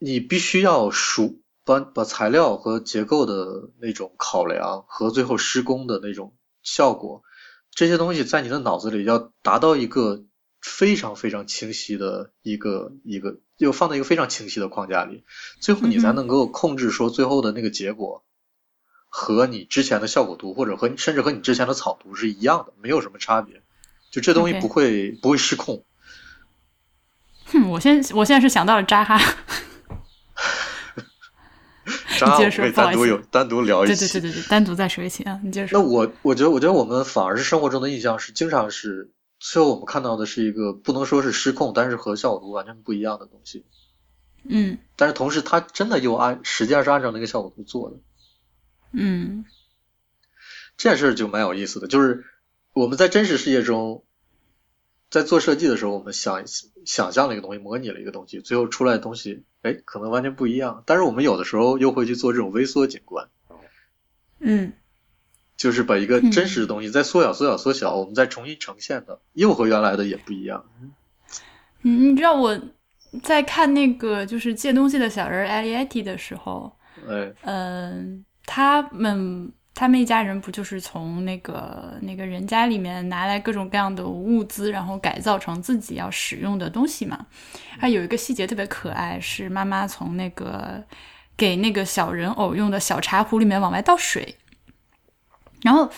[0.00, 7.22] 你必须要熟把把材料和结构的那种考量和最后施工的那种效果，
[7.70, 10.24] 这些东西在你的脑子里要达到一个
[10.60, 15.22] 非常非常清晰的一个一个，又放在一个非常清晰的框架里，
[15.60, 18.24] 最后你才能够控制说最后的那个结果
[19.08, 23.62] 和你之前的效果图或者和甚至和你之前的草图是一样的，没有什么差别，
[24.12, 25.84] 就这东西不会不会失控。
[27.46, 29.18] 哼，我现我现在是想到了扎哈，
[32.18, 34.06] 渣我们接着说不好意思可以单独有单独聊一对期。
[34.06, 35.82] 对对对对，单独再说一期啊，你接着那说。
[35.82, 43.64] 我我觉得，我觉得我们反而是生活中的印象是，经常是最后我们看到的是一个不能说是失控，但是和效果图完全不一样的东西。
[44.44, 47.96] 嗯但是同时，它真的又按实际上是按照那个效果图做的，
[48.92, 49.44] 嗯
[50.76, 51.86] 这件事儿就蛮有意思的。
[51.86, 52.24] 就是
[52.72, 54.04] 我们在真实世界中，
[55.10, 56.44] 在做设计的时候，我们想
[56.86, 60.82] 想象了一个东西，模拟了一个东西，最后出来的东西，哎，可能完全不一样。
[60.86, 63.28] 但是我们有的时候又会去做这种微缩景观，
[64.40, 64.72] 嗯
[65.56, 70.64] 就是把一个嗯真实的东西再缩小、缩小、缩小，我们再重新呈现的，又和原来的也不一样。
[71.82, 72.58] 嗯，你知道我
[73.22, 76.74] 在看那个就是借东西的小人 i e t t 的时候，
[77.06, 87.26] 哎，嗯，他们他们一家人不就是从那个那个人家里面拿来各种各样的物资，然后改造成自己要使用的东西嘛？
[87.78, 90.82] 还有一个细节特别可爱，是妈妈从那个
[91.36, 94.36] 给那个小人偶用的小茶壶里面往外倒水，
[95.62, 95.90] 然后。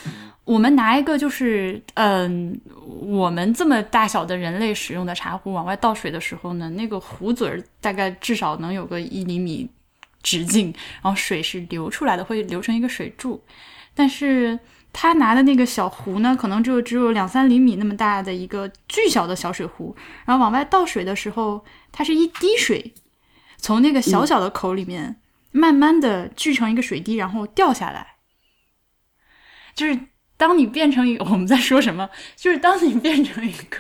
[0.47, 2.61] 我们拿一个就是，嗯，
[3.01, 9.67] 我们这么大小的人类使用的茶壶往外倒水的时候呢，那个壶嘴大概至少能有个一厘米
[10.25, 13.45] 直径，然后水是流出来的，会流成一个水柱。
[13.95, 14.59] 但是
[14.93, 22.95] 他拿的那个小壶呢，可能就只有两三厘米那么大的一个巨小的小水壶，然后往外倒水的时候，它是一滴水
[23.59, 25.21] 从那个小小的口里面
[25.53, 28.17] 慢慢的聚成一个水滴，然后掉下来。
[29.75, 29.99] 就是
[30.37, 32.11] 当你变成一个， 我们在说什么？
[32.37, 33.79] 就是当你变成一个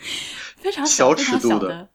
[0.56, 1.88] 非常小、小非常尺度的小的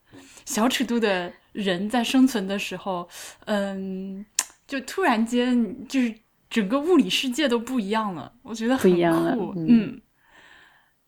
[0.48, 3.08] 小尺度的人在生存的时候，
[3.46, 4.26] 嗯，
[4.66, 6.16] 就突然间就是
[6.50, 8.90] 整个物理世界都不一样了，我觉得很
[9.36, 9.68] 酷，嗯。
[9.68, 10.02] 嗯。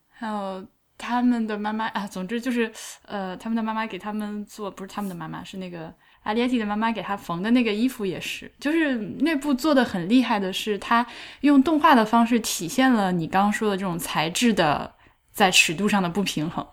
[0.10, 2.70] 还有他们的妈妈啊，总之就是
[3.06, 11.08] 呃，他们的妈妈给他们做，不是他们的妈妈，是那个阿列蒂的妈妈给他缝的那个衣服也是，就是那部做的很厉害的是，他
[11.40, 14.94] 用动画的方式体现了你刚刚说的这种材质的
[15.32, 16.68] 在尺度上的不平衡，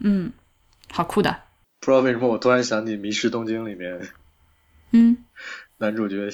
[0.00, 0.32] 嗯，
[0.90, 1.42] 好酷的，
[1.88, 3.98] 不知道为什么我突然想起《迷失东京》里面
[4.90, 5.16] 嗯
[5.78, 6.28] 男主角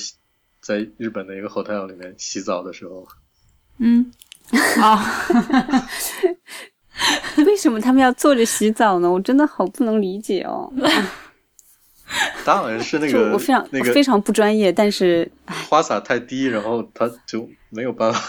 [0.61, 3.07] 在日本的一个 hotel 里面洗澡的时候，
[3.79, 4.11] 嗯，
[4.83, 5.29] 啊、
[7.47, 9.09] 为什么他们要坐着洗澡呢？
[9.09, 10.73] 我真的好不能理解哦。
[12.45, 15.31] 他好像是那个我非常、那个非常不专业，但是
[15.71, 18.21] 花洒太低，然后他就没有办法。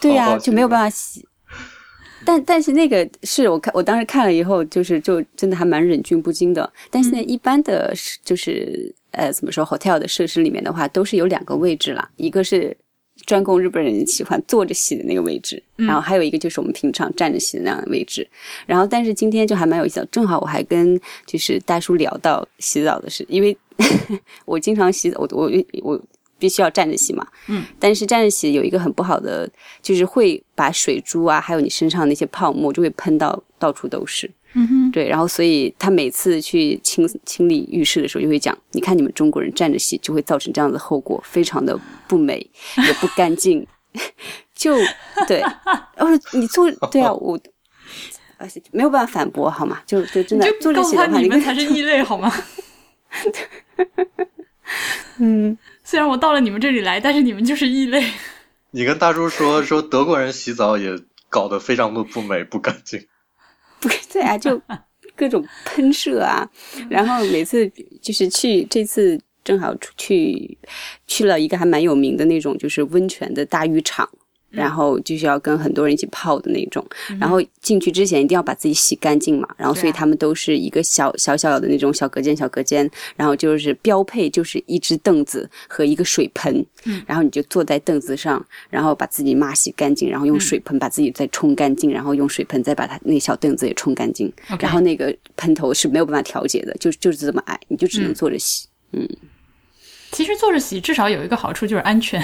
[0.00, 1.26] 对呀、就没有办法洗。
[2.24, 6.72] 但但是那个是我看我当时看了以后，就是就真的还蛮忍俊不禁的。
[6.90, 12.76] 但是呢，一般的是就是呃怎么说 hotel 的设施里面的话，都是有两个位置啦，一个是
[13.26, 18.26] 专供日本人喜欢坐着洗的那个位置，嗯然后还有一个就是我们平常站着洗的那样的位置。
[18.66, 23.56] 然后但是今天就还蛮有意思的，正好我还跟就是大叔聊到洗澡的事，因为
[24.44, 25.50] 我经常洗澡，我我
[25.82, 26.00] 我
[26.44, 27.26] 必须要站着洗嘛。
[27.46, 27.64] 嗯。
[27.78, 29.48] 但是站着洗有一个很不好的，
[29.80, 34.30] 就是会把水珠啊，还有你身上那些泡沫就会喷到到处都是。
[34.52, 42.46] 嗯哼，对，然后所以他每次去清清理浴室的时候，就会讲：你看你们中国人站着洗，就会造成这样的后果，非常的不美，
[42.86, 43.66] 也不干净。
[44.54, 44.76] 就
[45.26, 45.40] 对，
[45.96, 47.40] 然后你做对啊， 我。
[48.36, 49.80] 而且没有办法反驳，好吗？
[49.86, 52.30] 就就真的就坐着告诉他洗的话，你们才是异类好吗？
[55.18, 58.02] 嗯，虽然我到了你们这里来，但是你们就是异类。
[58.72, 63.06] 你跟大叔说说德国人洗澡也搞得非常的不美不干净，
[63.78, 64.60] 不对啊，就
[65.14, 66.50] 各种喷射啊，
[66.90, 67.70] 然后每次
[68.02, 70.58] 就是去这次正好出去
[71.06, 74.08] 去了一个还蛮有名的那种就是温泉的大浴场。
[74.54, 76.84] 然后就是要跟很多人一起泡的那种，
[77.20, 87.02] 然后进去之前一定要把自己洗干净嘛，然后所以他们都是一个小小小的那种小隔间小隔间，然后就是标配就是一只凳子和一个水盆，嗯。
[87.06, 98.14] 然后你就坐在凳子上，然后把自己抹洗干净，然后用水盆把自己再冲干净，然后用水盆再把它那小凳子也冲干净然后那个喷头是没有办法调节的，就就是这么矮，你就只能嗯。
[98.14, 98.66] 坐着洗。
[98.92, 99.08] 嗯。
[100.12, 102.22] 其实坐着洗至少有一个好处就是安全，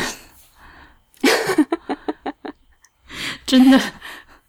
[3.50, 3.80] 真的。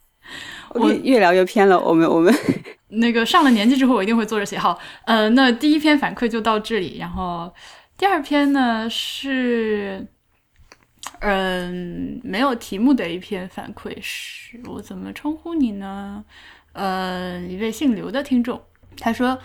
[0.75, 2.31] 我越越聊越偏了，我们我们
[2.89, 4.59] 那个上了年纪之后，我一定会坐着写。
[4.59, 7.51] 好，呃，那第一篇反馈就到这里，然后
[7.97, 10.07] 第二篇呢是，
[11.19, 16.23] 嗯，没有题目的一篇反馈是我怎么称呼你呢？
[16.73, 18.61] 呃，一位姓刘的听众，
[18.97, 19.37] 他说，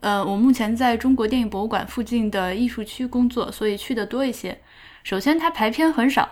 [0.00, 4.60] 呃，我目前在中国电影博物馆附近的艺术区工作，所以去的多一些。
[5.02, 6.24] 首先，它排片很少；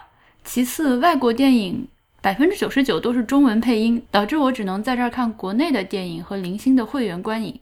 [0.44, 1.88] 其次，外国电影
[2.22, 7.58] 百分之九十九都是中文配音，导致我只能在这儿看国内的电影和零星的会员观影。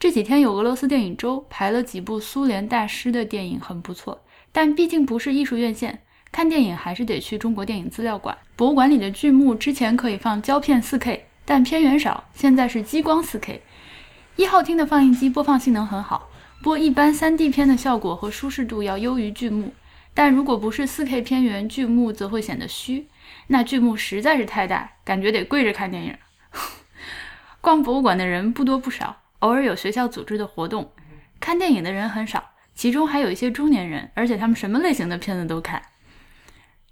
[0.00, 4.20] 这几天有俄罗斯电影周，排了几部苏联大师的电影，很不错。
[4.50, 6.00] 但毕竟不是艺术院线。
[6.32, 8.36] 看电影还是得去中国电影资料馆。
[8.56, 13.60] 博物馆里的剧目之前可以放胶片 4K，但片源少，现在是激光 4K。
[14.34, 16.28] 一号厅的放映机播放性能很好，
[16.64, 19.72] 播一般 3D 片的效果和舒适度要优于剧目。
[20.12, 23.06] 但如果不是 4K 片源，剧目则会显得虚。
[23.52, 26.16] 那剧目实在是太大，感觉得跪着看电影。
[27.60, 30.92] 逛博物馆的人不多不少，偶尔有学校组织的活动，
[31.40, 35.82] 看电影的人很少，其中还有一些中年人，而且他们什么类型的片子都看。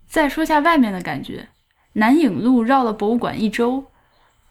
[0.08, 1.48] 再说下外面的感觉，
[1.92, 3.92] 南影路绕了博物馆一周，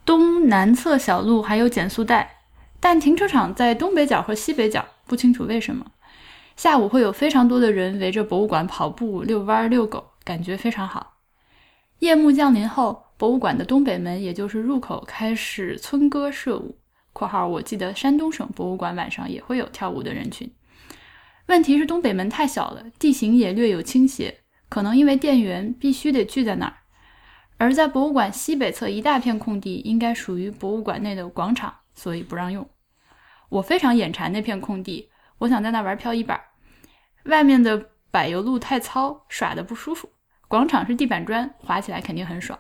[0.06, 2.38] 东南侧小路还有减速带，
[2.80, 5.86] 但停车场在东北角和西北角，不清楚为什么。
[6.56, 11.17] 下午会有非常多的人围着博物馆跑步、遛弯、遛狗，感觉非常好。
[12.00, 16.78] 夜幕降临后，博物馆的东北门，也就是入口，开始村歌社舞
[17.12, 20.52] （括号我记得山东省博物馆晚上也会有跳舞的人群）。
[21.48, 24.42] 问题是东北门太小了，地形也略有倾斜。
[24.70, 26.76] 可能因为店员必须得聚在那儿，
[27.58, 32.70] 而在博物馆西北侧一大片空地应该属于博物馆内的广场，所以不让用。
[33.50, 36.40] 我非常眼馋那片空地，我想在那玩漂移板。
[37.24, 40.10] 外面的柏油路太糙，耍的不舒服。
[40.48, 42.58] 广场是地板砖，滑起来肯定很爽。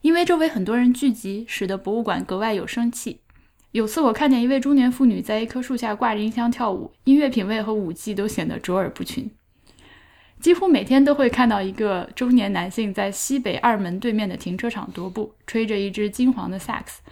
[0.00, 3.20] 因为周围很多人聚集，使得博物馆格外有生气。
[3.72, 9.30] 有次我看见一位中年妇女在一棵树下挂着音箱跳舞，音乐品味和舞技都显得卓尔不群。
[10.40, 17.02] 几乎每天都会看到一个中年男性在西北二门对面的停车场踱步，吹着一支金黄的萨克斯。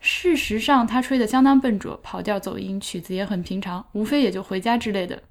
[0.00, 5.22] 事实上，他吹得相当笨拙，跑调走音，曲子也很平常，无非也就回家之类的。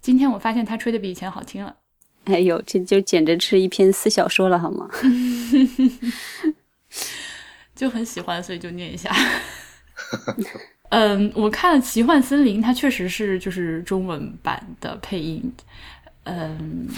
[0.00, 1.76] 今天我发现他吹的比以前好听了。
[2.28, 4.88] 哎呦，这就简直是一篇私小说了，好吗？
[7.74, 9.10] 就很喜欢，所以就念一下。
[10.90, 15.52] 嗯，我看了《奇幻森林》，它确实是就是中文版的配音。
[16.24, 16.88] 嗯，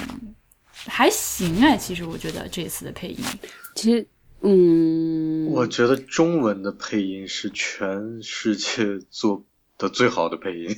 [0.73, 3.19] 还行哎，其实我觉得这次的配音，
[3.75, 4.07] 其实，
[4.41, 9.45] 嗯，我觉得中文的配音是全世界做
[9.79, 10.77] 的最好的配音。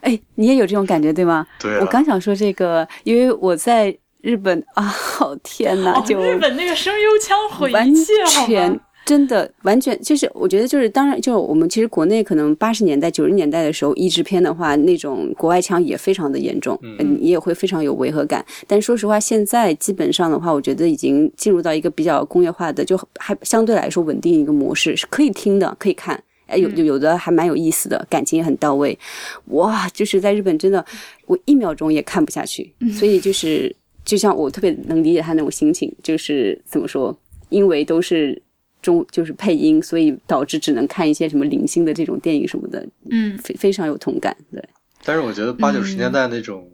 [0.00, 1.46] 哎，你也有这种感觉对吗？
[1.60, 8.80] 对，我刚想说这个，因为我在日本啊，好天哪，就日本那个声优腔毁一切，好吗？
[9.06, 18.44] 真的完全就是，我觉得就是，当然，就我们其实国内可能八十年代、九十年代的时候，译制片的话，那种国外腔也非常的严重，嗯，你也会非常有违和感。
[18.68, 28.98] 但说实话，现在基本上的话，我觉得已经进入到一个比较工业化的，就还相对来说稳定一个模式，是可以听的，可以看，哎，有有的还蛮有意思的，感情也很到位。
[29.46, 30.84] 哇，就是在日本真的，
[31.26, 32.72] 我一秒钟也看不下去。
[32.92, 37.16] 所以就是，就像我特别能理解他那种心情，就是怎么说，
[37.48, 38.42] 因为都是。
[38.82, 44.64] 中就是配音，所以导致只能看一些什么零星的这种电影什么的，嗯，非非常有同感，对。
[45.04, 46.66] 但是我觉得八九十年代那种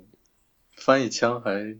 [0.77, 1.77] 翻译腔还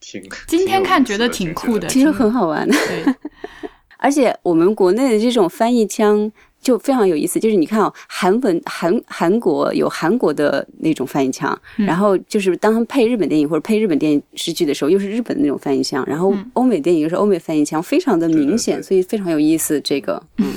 [0.00, 3.14] 挺，今天看觉得挺酷的，其实很好玩的，对。
[3.96, 6.30] 而且我们国内的这种翻译腔。
[6.62, 19.80] 就非常有意思，就是你看哦，韩文韩韩国有韩国的那种翻译腔，然后就是当他们配日本电影或者配日本电视剧的时候，又是日本的那种翻译腔，然后欧美电影又是欧美翻译腔，非常的明显，所以非常有意思。
[19.80, 20.52] 这个，嗯，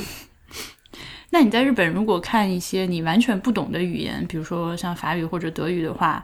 [1.31, 6.23] 那你在日本如果看一些你完全不懂的语言，比如说像法语或者德语的话，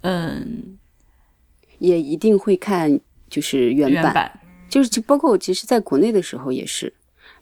[0.00, 0.76] 嗯，
[1.78, 2.98] 也一定会看
[3.30, 6.92] 就是原版，就是就包括其实在国内的时候也是。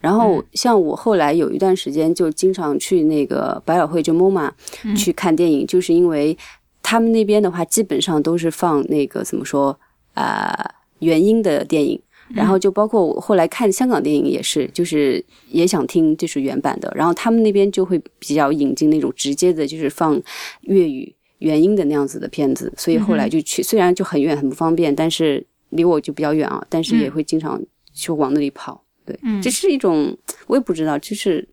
[0.01, 4.51] 然后像我后来有一段时间就经常去那个百老汇就 MoMA
[4.97, 6.37] 去看电影，就是因为
[6.81, 9.79] 他们那边的话基本上都是放那个怎么说
[10.15, 10.53] 啊
[10.99, 12.01] 原音的电影，
[12.33, 20.19] 然后就包括我后来看香港电影也是，就是也想听就是原版的，然后他们那边就会比较引进那种直接的就是放
[20.61, 27.61] 粤语原音的那样子的片子，所以后来就去，虽然就很远很不方便，但是离我就比较远啊，但是也会经常
[27.93, 28.83] 就往那里跑。
[29.05, 31.47] 对，这是一种我也不知道，就是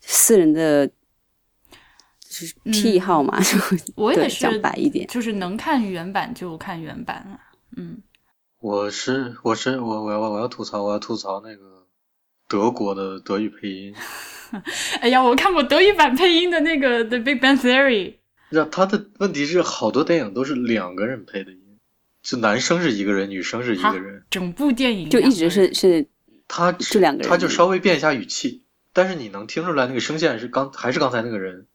[0.00, 3.38] 私人的，就是癖好嘛。
[3.96, 7.38] 我也是讲白一点，就是能看原版就看原版啊。
[7.76, 8.02] 嗯，
[8.60, 11.86] 我是我是我我要我要吐槽我要吐槽那个
[12.48, 13.94] 德国的德语配音。
[15.00, 18.10] 哎呀，我看过德语版配音的那个《The Big Bang Theory》。
[18.50, 21.58] 那他的问题是，好多电影都是两个人配的音。
[22.22, 26.06] 就男生是一个人，女生是一个人，整部电影就一直是是
[26.54, 31.66] 他这两个人他就稍微变一下语气，但是你能听出来那个声线是刚还是刚才那个人。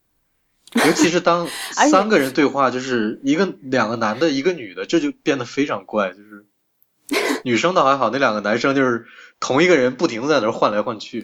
[0.85, 1.47] 尤其是当
[1.89, 6.11] 三个人对话，就是一个两个男的，一个女的，这就变得非常怪。
[6.11, 6.45] 就是
[7.43, 9.03] 女生倒还好，那两个男生就是
[9.39, 11.23] 同一个人不停的在那换来换去。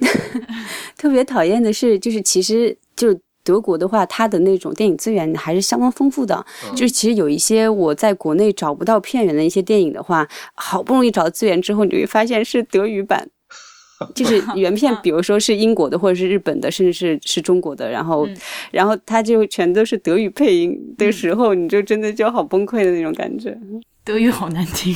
[0.97, 6.43] 特别讨厌的是，就是其实就是德国的话，它的那种电影资源还是相当丰富的。
[6.63, 13.29] 嗯就是其实有一些我在国内找不到片源的一些电影的话，好不容易找到资源之后，你就会发现是德语版。
[14.15, 18.37] 就是原片，比如说是英国的，或者是日本的，甚至是是中国的，然后，嗯
[18.71, 23.57] 然后它就全都是德语配音的时候，你就真的就好崩溃的那种感觉。
[24.03, 24.93] 德语好难听，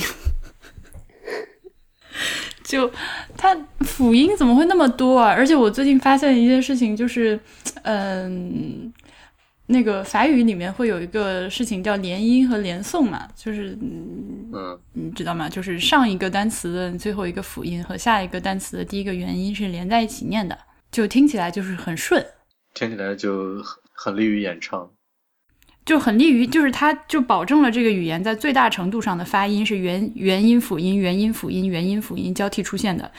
[2.62, 2.90] 就
[3.36, 5.30] 它辅音怎么会那么多啊？
[5.30, 7.38] 而且我最近发现一件事情，就是，
[7.84, 8.92] 嗯，
[9.70, 15.46] 那个法语里面会有一个事情叫连音和连诵嘛，就是嗯嗯你知道吗？
[15.46, 20.58] 就是上一个单词的最后一个辅音和下一个单词的第一个元音是连在一起念的，
[20.90, 22.24] 就听起来就是很顺。
[22.72, 24.90] 听起来就很很利于演唱。
[25.84, 33.10] 就很利于，就是它就保证了这个语言在最大程度上的发音是元元音辅音、元音辅音、元音辅音交替出现的。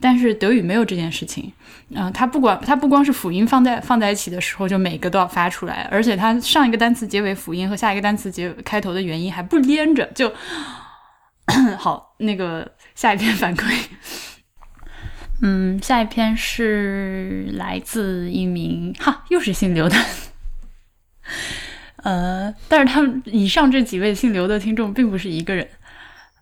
[0.00, 1.52] 但是德语没有这件事情，
[1.90, 10.32] 嗯、它不管它不光是辅音放在放在一起的时候，就每个都要发出来，而且它上一个单词结尾辅音和下一个单词结开头的元音还不连着，就
[11.78, 12.14] 好。
[12.18, 13.74] 那个下一篇反馈，
[15.42, 19.96] 嗯，下一篇是来自一名哈，又是姓刘的。
[21.96, 25.68] 呃，但是他们以上这几位姓刘的听众并不是一个人。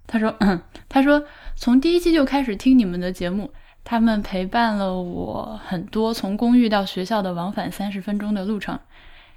[0.06, 1.24] 他说，嗯，他说
[1.56, 3.52] 从第一期就开始听你们的节目，
[3.84, 8.78] 他们陪伴了我很多从公寓到学校的往返三十分钟的路程。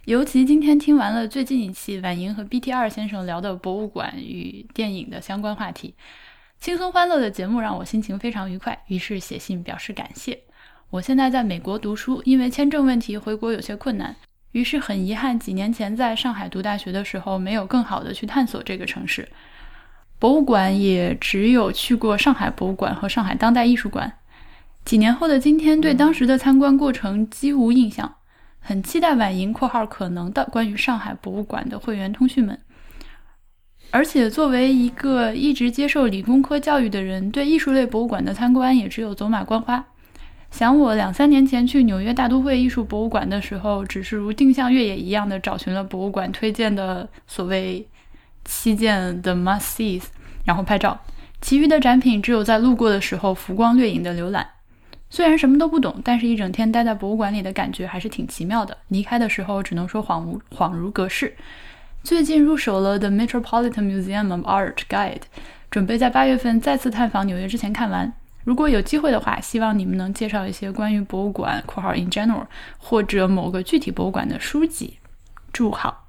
[0.05, 5.93] 尤其今天听完了最近一期婉莹和 BT 二先生聊的博物馆与电影的相关话题，
[6.59, 10.39] 轻松欢乐的节目让我心情非常愉快，于是写信表示感谢。
[10.89, 14.15] 我现在在美国读书，因为签证问题回国有些困难，
[14.53, 19.27] 于是很遗憾，几年前在上海读大学的时候，没有更好的去探索这个城市。
[20.19, 24.11] 博物馆也只有去过上海博物馆和上海当代艺术馆。
[24.83, 28.15] 几年后的今天，对当时的参观过程几无印象，
[28.59, 32.59] 很期待婉莹（括号可能的关于上海博物馆的会员通讯们）。
[33.91, 39.85] 而且，作为一个一直接受理工科教育的人，对艺术类博物馆的参观也只有走马观花。
[40.49, 47.85] 想我两三年前去纽约大都会艺术博物馆的时候，只是如定向越野一样的找寻了博物馆推荐的所谓
[48.47, 50.05] 七件的 must sees，
[50.45, 50.99] 然后拍照。
[51.39, 54.47] 其余的展品只有在路过的时候浮光掠影的浏览。
[55.09, 58.75] 虽然什么都不懂，但是一整天待在博物馆里的感觉还是挺奇妙的。
[58.87, 61.35] 离开的时候只能说恍如恍如隔世。
[62.03, 65.21] 最近入手了 The Metropolitan Museum of Art Guide，
[65.69, 68.11] 准备在八月份再次探访纽约之前看完。
[68.43, 72.45] 如果有机会的话，希望你们能介绍一些关于博物馆（括号 in general）
[72.77, 74.97] 或者某个具体博物馆的书籍。
[75.51, 76.05] 祝好。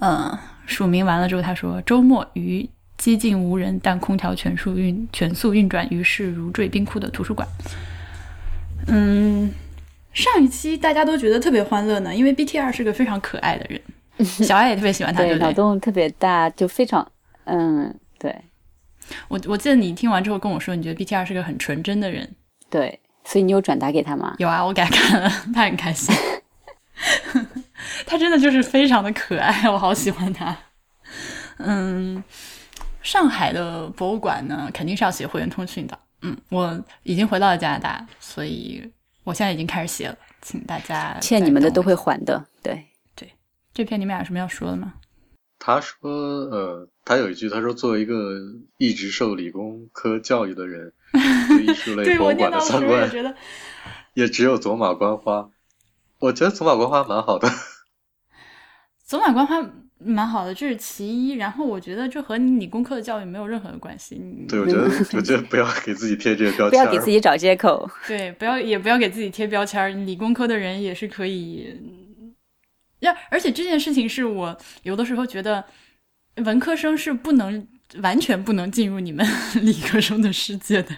[0.00, 0.36] 嗯，
[0.70, 2.66] 署名完了之后，他说周末于
[2.96, 7.46] 几近无人，但空调全速运全速运转，于是如坠冰窟的图书馆。
[8.86, 9.52] 嗯，
[10.12, 13.80] 上一期大家都觉得特别欢乐呢，因为 BTR 是个非常可爱的人，
[14.24, 15.52] 小爱也特别喜欢他，对对，脑？
[15.52, 17.10] 洞特别大，就非常，
[17.44, 18.34] 嗯，对
[19.28, 22.36] 我我记得你听完之后跟我说，你觉得 BTR 是个很纯真的人。
[22.68, 24.36] 对，所以你有转达给他吗？
[24.38, 26.14] 有啊，我给他看了，他很开心。
[28.06, 30.56] 他真的就是非常的可爱， 我好喜欢他。
[31.58, 32.22] 嗯，
[33.02, 35.98] 上海的博物馆呢，肯定是要写会员通讯的。
[36.22, 38.82] 嗯，我已经回到了加拿大，所以
[39.24, 43.30] 我现在已经开始写了，请大家欠你们的都会还的，对对。
[43.72, 44.94] 这篇你们俩有什么要说的吗？
[45.58, 48.38] 他说，呃，他有一句，他说，作为一个
[48.78, 53.34] 一直受理工科教育的人，对艺术类博物馆的参观也觉得，
[54.14, 55.50] 也只有走马观花。
[56.18, 57.48] 我觉得走马观花蛮好的。
[59.10, 59.56] 走马观花
[59.98, 61.32] 蛮好的，这是其一。
[61.32, 64.14] 然后我觉得这和你理工科的教育没有任何的关系。
[64.48, 64.84] 对，我觉得，
[65.14, 66.70] 我觉得不要给自己贴这个标签。
[66.70, 67.90] 不要给自己找借口。
[68.06, 70.06] 对，不要也不要给自己贴标签。
[70.06, 71.76] 理工科的人也是可以，
[73.00, 75.64] 要而且这件事情是我有的时候觉得
[76.36, 77.66] 文科生是不能
[78.00, 79.26] 完全不能进入你们
[79.60, 80.90] 理科生的世界的，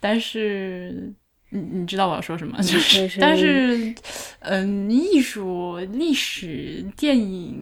[0.00, 1.14] 但是。
[1.54, 2.58] 你你知道我要说什么？
[2.58, 3.94] 就是，是但是，
[4.40, 7.56] 嗯，艺术、历史、电影、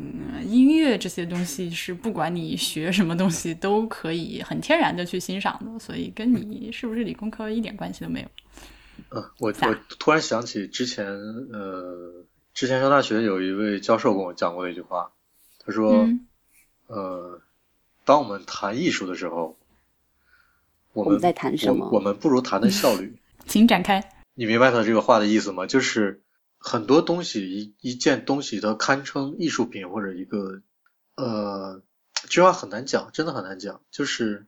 [0.46, 8.26] 音乐这些东西是不管你学什么东西都可以很天然的去欣赏的，所以跟你是不是理工科一点关系都没有。
[9.10, 11.04] 嗯，我我突然想起之前，
[11.52, 12.24] 呃，
[12.54, 15.10] 之前上大学有一位教授跟我讲过的一句话，
[15.62, 16.26] 他说，嗯
[16.86, 17.40] 呃，
[18.06, 19.54] 当我们谈艺术的时候，
[20.94, 21.98] 我们我们在谈什么我？
[21.98, 23.14] 我们不如谈的效率。
[23.46, 24.02] 请展开。
[24.34, 25.66] 你明白他这个话的意思吗？
[25.66, 26.22] 就是
[26.58, 30.62] 很多东西，一一件东西，它堪称艺术品或者一个，
[31.16, 31.82] 呃，
[32.14, 33.82] 这句话很难讲，真的很难讲。
[33.90, 34.46] 就是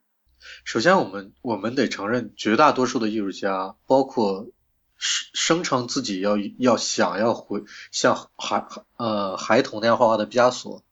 [0.64, 4.48] 首先，我们我们得承认，绝大多数的艺术家，包括
[4.96, 8.66] 声声称自己要要想要回像孩
[8.96, 10.82] 呃孩童那样画画的毕加索，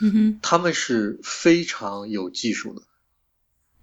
[0.00, 2.82] 嗯哼，他们是非常有技术的。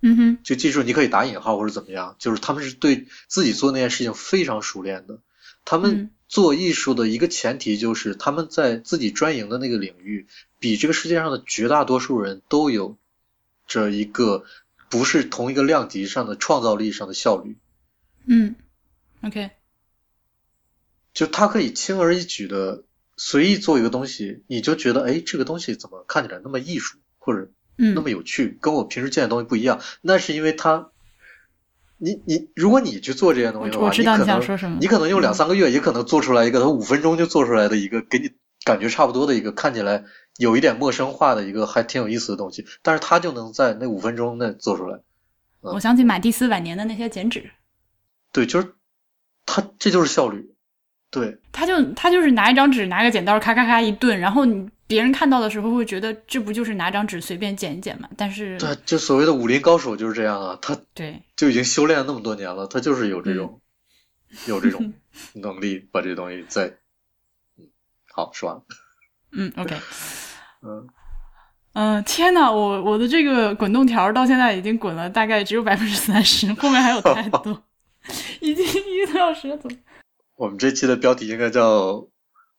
[0.06, 5.20] 嗯哼，就记住你可以打引号或者怎么样，就是他们是对自己做那件事情非常熟练的。
[5.64, 10.28] 他嗯们做艺术的一个前提就是他们在自己专营的那个领域，
[10.60, 12.98] 比这个世界上的绝大多数人都有
[13.66, 14.44] 着一个
[14.90, 17.56] 不是同一个量级上的创造力上的效率。
[18.26, 18.56] 嗯
[19.22, 19.52] ，OK，
[21.14, 22.84] 就他可以轻而易举的
[23.16, 29.82] 随意做一个东西，你就觉得哎，这个东西怎么看起来那么艺术，或者嗯那么有趣，跟我平时见的东西不一样。
[30.02, 30.90] 那是因为他，
[31.98, 38.32] 你你，如果你去做这些东西的话，我知道你你可能想说什么你可能用两三个月，也可能做出来一个他五分钟就做出来的一个给你
[38.64, 40.04] 感觉差不多的一个看起来
[40.38, 45.00] 有一点陌生化的一个还挺有意思的东西，但是他就能在那五分钟内做出来。
[45.62, 47.50] 我想起马蒂斯晚年的那些剪纸，
[48.32, 48.74] 对，就是
[49.46, 50.50] 他这就是效率。
[51.10, 58.08] 对，他就他就是拿一张纸，拿个剪刀，咔咔咔一顿，然后你别人看到的时候会觉得这不就是拿张纸随便剪一剪嘛？
[58.16, 63.60] 但是对，就所谓的武林高手就是这样啊，他对，就已经修炼了那么多年了，他就是有这种、
[64.46, 64.94] 有这嗯种
[65.34, 66.68] 能力把这东西在，
[67.58, 67.66] 嗯，
[68.14, 68.64] 好，说完了，
[69.32, 69.76] 嗯，OK，
[70.62, 70.88] 嗯，
[71.74, 77.64] 嗯、天呐，我我的这个滚动条到现在已经滚了大概只有百分之三十，后面还有太多，
[78.42, 79.78] 已经一个多小时了，怎么？
[80.36, 82.08] 我们这期的标题应该叫。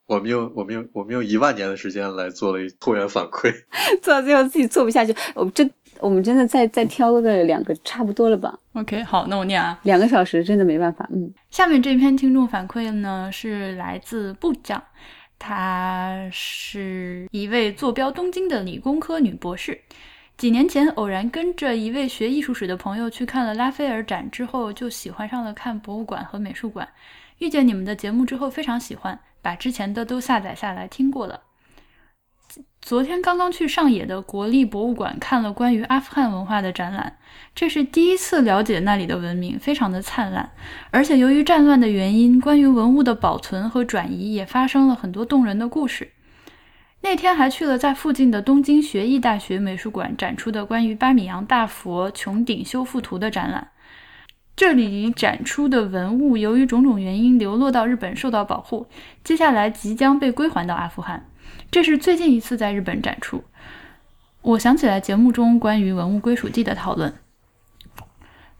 [0.06, 3.52] 我们用我们用我们用一万年的时间来做了一后援反馈，
[4.02, 9.78] 做到最后自己做不下去，我们真我们真的再再挑个两个差不多了吧？OK，好，那我念啊。
[9.84, 14.82] 两个小时真的没办法，嗯，下面这篇听众反馈呢是来自部长，
[15.38, 19.80] 她是一位坐标东京的理工科女博士。
[20.36, 26.86] 几年前偶然跟着一位学艺术史的朋友去看了拉斐尔展之后，就喜欢上了看博物馆和美术馆。
[27.38, 31.42] 遇见你们的节目之后非常喜欢，把之前的都下载下来听过了。
[32.80, 37.18] 昨天刚刚去上野的国立博物馆看了关于阿富汗文化的展览，
[37.54, 40.50] 这是第一次了解那里的文明，非常的灿烂。
[40.90, 46.12] 而且由于战乱的原因，关于文物的保存和转移也发生了很多动人的故事。
[47.02, 53.68] 那天还去了在附近的东京学艺大学美术馆展出的关于巴米扬大佛穹顶修复图的展览。
[54.56, 58.86] 这里展出的文物由于种种原因流落到日本受到保护，
[59.24, 61.28] 接下来即将被归还到阿富汗。
[61.70, 63.42] 这是最近一次在日本展出。
[64.42, 67.14] 我想起来节目中关于文物归属地的讨论。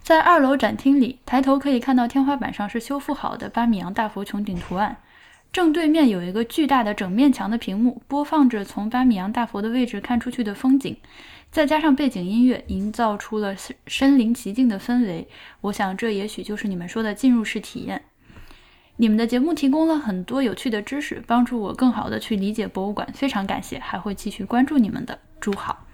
[0.03, 4.97] 在二楼展厅里，抬头可以看到天花板上是修复好的巴米扬大佛穹顶图案，
[5.55, 10.97] 正对面有一个巨大的整面墙的屏幕，播放着从巴米扬大佛的位置看出去的风景，
[11.53, 13.55] 再加上背景音乐，营造出了
[13.87, 15.29] 身临其境的氛围。
[15.61, 18.03] 我想这也许就是你们说的进入式体验。
[18.97, 25.17] 你们的节目提供了很多有趣的知识，帮助我更好的去理解博物馆，非常感谢，还会继续关注你们的。
[25.39, 25.87] 祝好。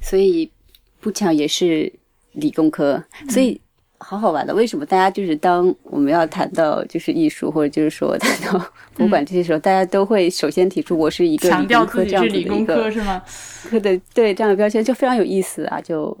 [0.00, 0.50] 所以
[0.98, 1.92] 不巧也是
[2.32, 3.60] 理工科，所以
[4.02, 4.54] 好好玩的。
[4.54, 8.58] 为什么大家就是当我们要谈到就是艺术，或者就是说谈到
[8.94, 13.22] 博物馆这些时候，大家都会首先提出我是一个强调理工科自己是理这样子的一个工科是吗？
[13.70, 15.80] 科的对这样的标签，就非常有意思啊！
[15.80, 16.16] 就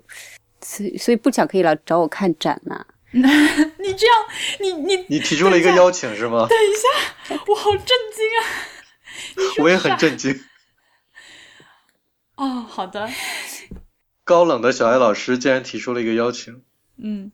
[0.60, 3.28] 所以所以不巧可以来找我看展呐、 你这
[4.06, 4.16] 样，
[4.60, 6.46] 你你你提出了一个邀请是吗？
[6.48, 8.42] 等一下，我好震惊啊！
[9.62, 10.40] 我也很震惊。
[12.36, 13.08] 哦，好的，
[14.24, 16.62] 高冷的小艾老师竟然提出了一个邀请，
[16.96, 17.30] 嗯，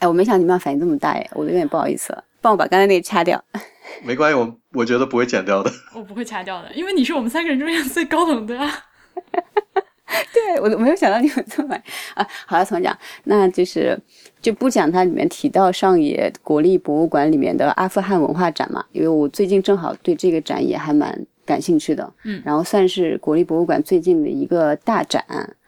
[0.00, 3.42] 哎，我没想到你们反应这么大哎，我有点不好意思了，帮我把刚才那个掐掉。
[4.04, 5.70] 没关系，我我觉得不会剪掉的。
[5.94, 8.70] 我不会掐掉的，因为你是我们三个人中间最高冷的啊。
[10.34, 11.82] 对我都没有想到你们这么买
[12.14, 12.26] 啊！
[12.44, 13.96] 好了，重讲，那就是
[14.42, 25.24] 就不讲它里面提到上野国立博物馆里面的阿富汗文化展嘛，因为我最近正好对这个展也还蛮感兴趣的，嗯然后算是国立博物馆最近的一个大展，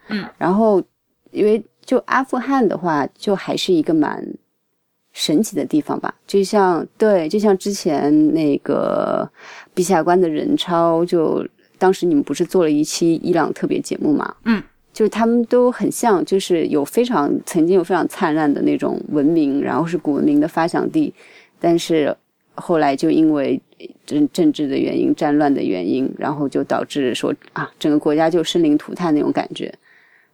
[0.09, 0.83] 嗯，然后
[1.31, 4.25] 因为就阿富汗的话，就还是一个蛮
[5.11, 9.29] 神奇的地方吧，就像对，就像之前那个
[9.75, 11.45] 陛下关的人超就。
[11.79, 14.33] 当时你们不是做了一期伊朗特别节目嘛？
[14.45, 14.63] 嗯，
[14.93, 21.13] 就是他们都很像，就是有非常曾经有非常灿烂的那种文明，然后是古文明的发祥地，
[21.59, 22.15] 但是
[22.55, 23.61] 后来就因为
[24.05, 29.73] 政政治的原因、战乱的原因，然后就导致说啊，整个国家就生灵涂炭那种感觉。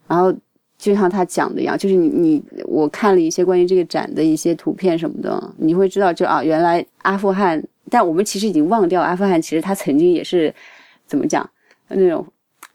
[0.08, 0.32] 然后
[0.80, 10.54] 就像他讲的一样，就是你你我看了一些关于这个展的一些图片什么的，你会知道，就啊，原来阿富汗，但我们其实已经忘掉阿富汗，其实它曾经也是
[11.06, 11.48] 怎么讲
[11.90, 12.26] 那种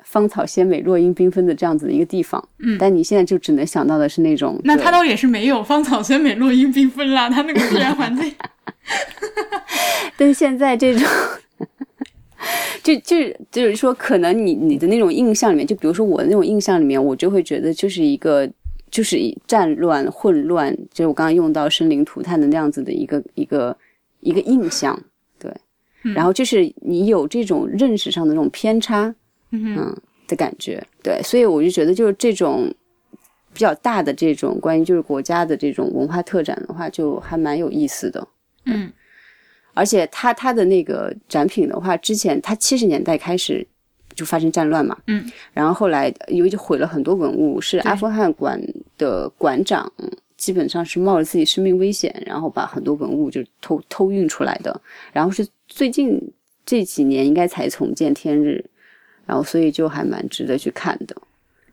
[0.03, 2.47] 芳草鲜美、落英缤纷的这样子的一个地方。
[2.59, 8.31] 嗯但你现在就只能想到的是那种，那它倒也是没有芳草鲜美、落英缤纷啦，它那个自然环境。
[10.19, 11.09] 但是现在这种，
[12.83, 13.17] 就就
[13.51, 18.49] 就是说，可能你你的那种印象里面，就比如说我的那种印象里面，我就会觉得就是一个
[18.91, 23.77] 就是以战乱混乱，就是我刚刚用到生灵涂炭的那样子的一个一个
[24.21, 24.99] 一个印象，
[25.39, 25.53] 对。
[26.15, 29.15] 然后就是你有这种认识上的那种偏差，
[29.53, 29.97] 嗯嗯
[30.29, 32.71] 的感觉，对，所以我就觉得就是这种
[33.55, 38.29] 比较大的这种关于就是国家的这种文化特展的话，就还蛮有意思的。
[38.67, 38.93] 嗯
[39.75, 43.67] 而且他他的那个展品的话，之前他七十年代开始
[44.15, 48.61] 就发生战乱嘛，嗯，然后后来由于就毁了很多文物，是阿富汗馆
[48.97, 49.93] 的馆长
[50.37, 54.81] 基本上是冒着自己生命危险，然后把很多文物就偷偷运出来的，
[55.13, 56.21] 然后是最近
[56.65, 58.65] 这几年应该才重见天日，
[59.27, 61.17] 然后所以就还蛮值得去看的。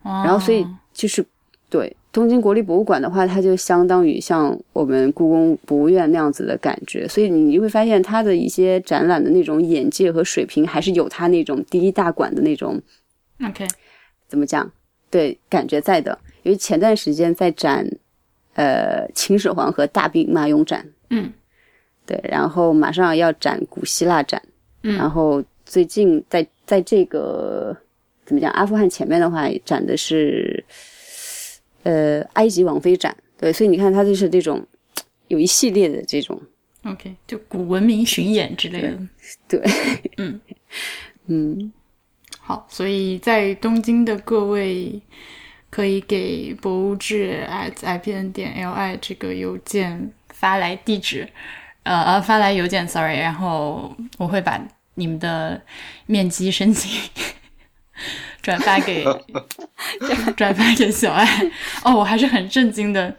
[0.04, 1.24] 然然后所以就是
[1.72, 12.80] 对东京国立博物馆的话，它就相当于像我们故宫博物院那样子的感觉，所以你就会发现它的一些展览的那种眼界和水平，还是有它那种第一大馆的那种
[13.42, 13.66] OK，
[14.28, 14.70] 怎么讲？
[15.10, 16.20] 对，感觉在的。
[16.44, 17.90] 因为前段时间在展，
[18.56, 21.32] 呃，秦始皇和大兵马俑展，嗯
[22.06, 24.42] 对，然后马上要展古希腊展，
[24.84, 27.76] 嗯然后最近在在这个
[28.26, 30.62] 怎么讲，阿富汗前面的话展的是，
[31.84, 34.66] 呃，埃及王妃展，对，所以你看它就是这种
[35.28, 36.40] 有一系列的这种
[36.84, 38.98] ，OK，就古文明巡演之类的。
[39.48, 39.62] 对，
[40.18, 40.40] 嗯
[41.28, 41.72] 嗯，
[42.40, 45.02] 好，所以在东京的各位
[45.70, 51.28] 可以给博物志 at ipn 点 li 这个邮件发来地址，
[51.84, 54.62] 呃呃发来邮件，sorry，然后我会把
[54.96, 55.62] 你们的
[56.06, 57.10] 面积申请
[58.42, 59.04] 转发给
[60.36, 61.26] 转发给小爱。
[61.84, 63.14] 哦，我还是很震惊的，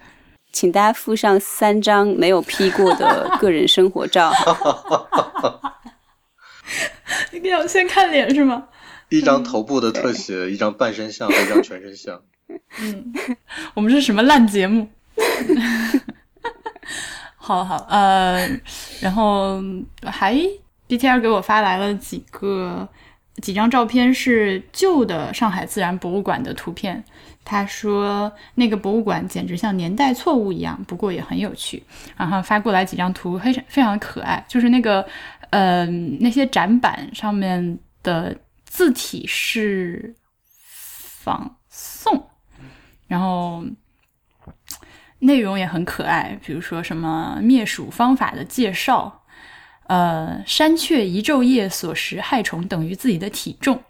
[0.52, 4.32] 请大家附上三张没有 P 过的个人生活照，
[7.32, 8.64] 一定要先看脸是吗？
[9.08, 12.20] 一张头部的特写，一张半身像，和一张全身像。
[12.78, 13.12] 嗯
[13.74, 14.88] 我们是什么烂节目？
[17.36, 18.48] 好好，呃，
[19.00, 19.60] 然后
[20.04, 20.34] 还
[20.88, 22.88] BTR 给我发来了几个
[23.40, 27.02] 几张照片，是旧的上海自然博物馆的图片。
[27.44, 31.82] 他说那个博物馆简直像年代错误一样，不过也很有趣。
[32.16, 35.04] 然后发过来几张图，非常非常可爱，就是那个
[35.50, 35.84] 呃
[36.20, 40.14] 那些展板上面的字体是
[40.74, 42.28] 仿宋。
[43.08, 43.64] 然后
[45.18, 49.21] 内容也很可爱，比如说什么灭鼠方法的介绍，
[49.84, 53.82] 呃，山雀一昼夜所食害虫等于自己的体重，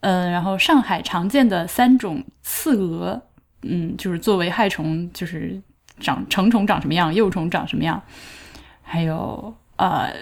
[0.00, 3.20] 呃，然后上海常见的三种刺蛾，
[3.62, 5.60] 嗯，就是作为害虫，就是
[5.98, 8.02] 长成虫长什么样，幼虫长什么样，
[8.82, 10.12] 还有呃。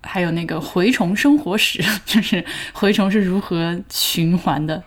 [0.00, 2.42] 还有那个蛔虫生活史， 就是
[2.72, 4.82] 蛔虫是如何循环的，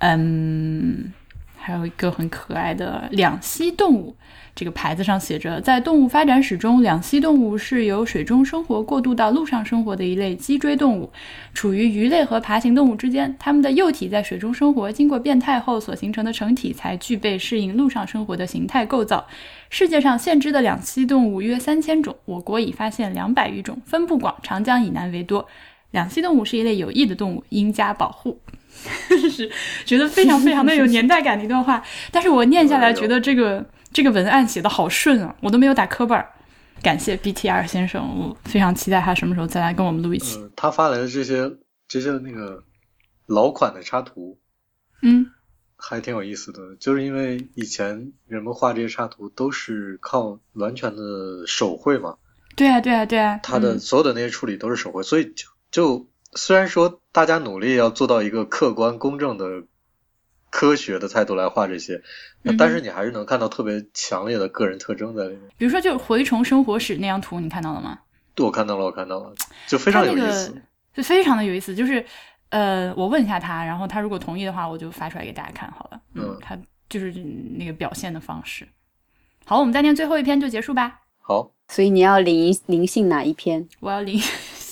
[0.00, 1.10] 嗯，
[1.56, 4.14] 还有一个很可爱的两栖动物，
[4.54, 11.10] 这个牌子上写着，在动物发展史中，两栖动物是由水中生活过渡到陆上生活的一类脊椎动物，
[11.54, 13.34] 处于鱼类和爬行动物之间。
[13.38, 19.26] 它们的幼体在水中生活，经过变态后所形成的成体才具备适应陆上生活的形态构造。
[19.70, 25.48] 世界上现知的两栖动物约三千种，我国已发现两百余种，分布广，长江以南为多。
[25.92, 28.38] 两栖动物是一类有益的动物，应加保护。
[29.08, 29.50] 就 是
[29.84, 36.28] 觉得非常非常的有年代感的一段话，但是我念下来觉得这个这个文案写的好顺啊，我都没有打磕巴儿。
[36.82, 40.36] 感谢 BTR 先生，我非常期待他什么时候再来跟我们录一期。
[40.38, 41.52] 呃，他发来的这些
[41.86, 42.64] 这些那个
[43.26, 44.40] 老款的插图
[45.02, 45.26] 嗯
[45.76, 52.16] 还挺有意思的，就是因为以前人们画这些插图都是靠完全的手绘嘛，
[52.56, 59.64] 对啊对啊对啊，他的嗯所有的那些处理都是手绘，所以就就虽然说大家努力要做到一个客观公正的
[60.52, 62.00] 科学的态度来画这些，
[62.58, 65.40] 但是你还是能看到特别强烈的个人特征在里面。
[65.56, 67.98] 比如说就是蛔虫生活史那张图，你看到了吗？
[68.34, 69.34] 对我看到了，我看到了，
[69.66, 70.54] 就非常有意思。
[70.94, 72.04] 就非常的有意思，就是
[72.50, 76.00] 呃，我问一下他，然后他如果同意的话，我就发出来给大家看好了。
[76.14, 76.56] 嗯他
[76.90, 77.10] 就是
[77.56, 78.68] 那个表现的方式。
[79.46, 81.00] 好，我们再念最后一篇就结束吧。
[81.18, 83.66] 好，所以你要灵灵性哪一篇？
[83.80, 84.20] 我要灵，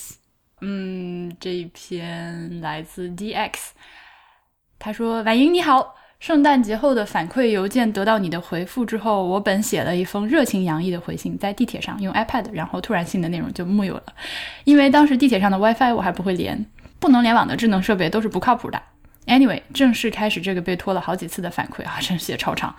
[0.61, 3.53] 嗯，这一篇来自 DX，
[4.81, 14.05] 他说：“婉莹你好，圣诞节后的反馈邮件得到你的回复之后，我本写了一封热情洋溢的回信，在地铁上用 iPad，然后突然信的内容就木有了，
[14.65, 16.67] 因为当时地铁上的 WiFi 我还不会连，
[16.99, 18.83] 不能联网的智能设备都是不靠谱的。
[19.27, 22.75] Anyway，正式开始这个被拖了好几次的反馈啊，真是写超长，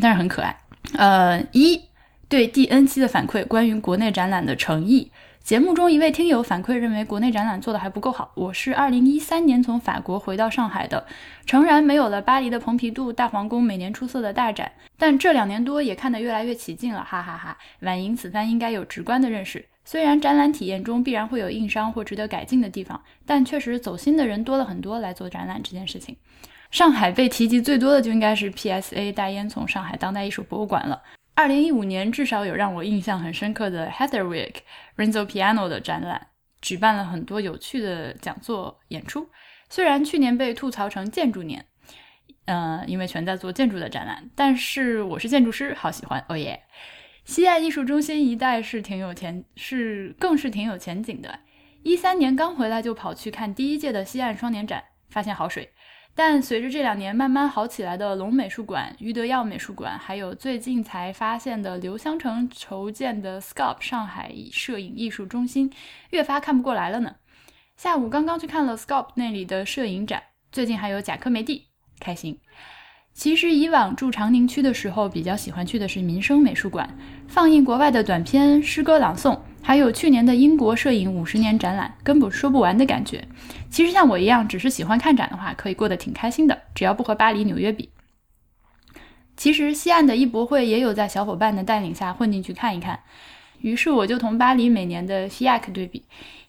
[0.00, 0.56] 但是很可爱。
[0.96, 1.82] 呃，一。”
[2.26, 5.12] 对 D N 期的反馈，关于国内展览的诚意。
[5.44, 8.32] 节目中一位听友反馈认为国内展览做的还不够好。
[8.34, 11.06] 我是二零一三年从法国回到上海的，
[11.44, 17.58] 诚然没有了巴黎的蓬皮杜、大皇宫每年出色的大展，但这两年多也看得越来越起劲了，哈哈哈。
[17.80, 19.62] 婉莹此番应该有直观的认识。
[19.84, 26.16] 虽然展览体验中必然会有硬伤或值得改进的地方，但确实走心的人多了很多来做展览这件事情。
[26.70, 31.02] 上海被提及最多的就应该是 P S A 大烟囱上海当代艺术博物馆了。
[31.36, 34.54] 二零一五年，至少有让我印象很深刻的 Heatherwick
[34.96, 36.28] Renzo Piano 的展览，
[36.60, 39.28] 举办了很多有趣的讲座演出。
[39.68, 41.64] 虽然去年被吐槽成建筑年，
[42.44, 46.24] 呃，因为全在做建筑的展览，但是我是建筑师，好喜欢。
[46.28, 46.62] 哦耶！
[47.24, 51.40] 西岸艺术中心一带是挺有前，是更是挺有前景的。
[51.82, 55.72] 一三年刚回来就跑去看第一届的西岸双年展，发现好水。
[56.16, 65.72] 但随着这两年慢慢好起来的龙美术馆、余德耀美术馆，还有最近才发现的刘香成筹建的 SCOP 上海摄影艺术中心，
[66.10, 67.16] 越发看不过来了呢。
[67.76, 71.66] 下午刚刚去看了 SCOP 那里的摄影展，最近还有贾科梅蒂，
[71.98, 72.38] 开心。
[73.14, 76.88] 其实以往住长宁区的时候，比较喜欢去的是民生美术馆，
[77.28, 79.38] 放映国外的短片、诗歌朗诵。
[79.62, 83.26] 还有去年的英国摄影五十年展览，根本说不完的感觉。
[83.70, 87.88] 其实像我一样只是喜欢看展的话，可以过得挺开心的，只要不和巴黎、纽约比。
[89.36, 93.00] 其实西岸的艺博会也有在小伙伴的带领下混进去看一看，
[93.60, 96.04] 于是我就同巴黎每年的 FIAC 对比。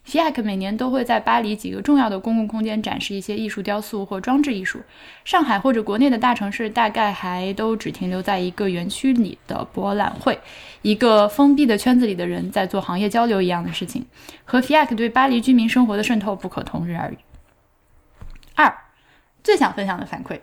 [0.06, 4.80] FIAC 每年都会在巴黎几个重要的公共空间展示一些艺术雕塑或装置艺术。
[5.24, 10.38] 上海或者国内的大城市大概还都只停留在一个园区里的博览会，
[10.82, 14.06] 一个封闭的圈子里的人在做行业交流一样的事情，
[14.44, 17.18] 和 FIAC 对巴黎居民生活的渗透不可同日而语。
[18.54, 18.72] 二，
[19.42, 20.38] 最想分享的反馈，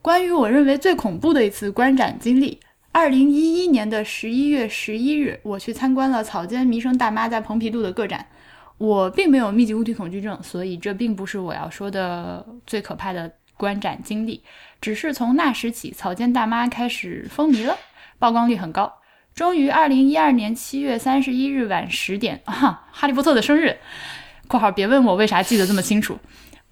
[0.00, 2.60] 关于我认为最恐怖的一次观展经历。
[2.92, 8.26] 二零一一年的十一月十一日，我去参观了草间弥生大妈在蓬皮杜的个展。
[8.78, 14.42] 我并没有密集物体恐惧症，所以这并不是我要说的最可怕的观展经历。
[14.80, 17.76] 只是从那时起，草间大妈开始风靡了，
[18.18, 18.92] 曝光率很高。
[19.34, 23.76] 终于，二零一二年七月三十一日晚十点，哈，哈利波特的生日
[24.48, 26.18] （括号别问我为啥记得这么清楚），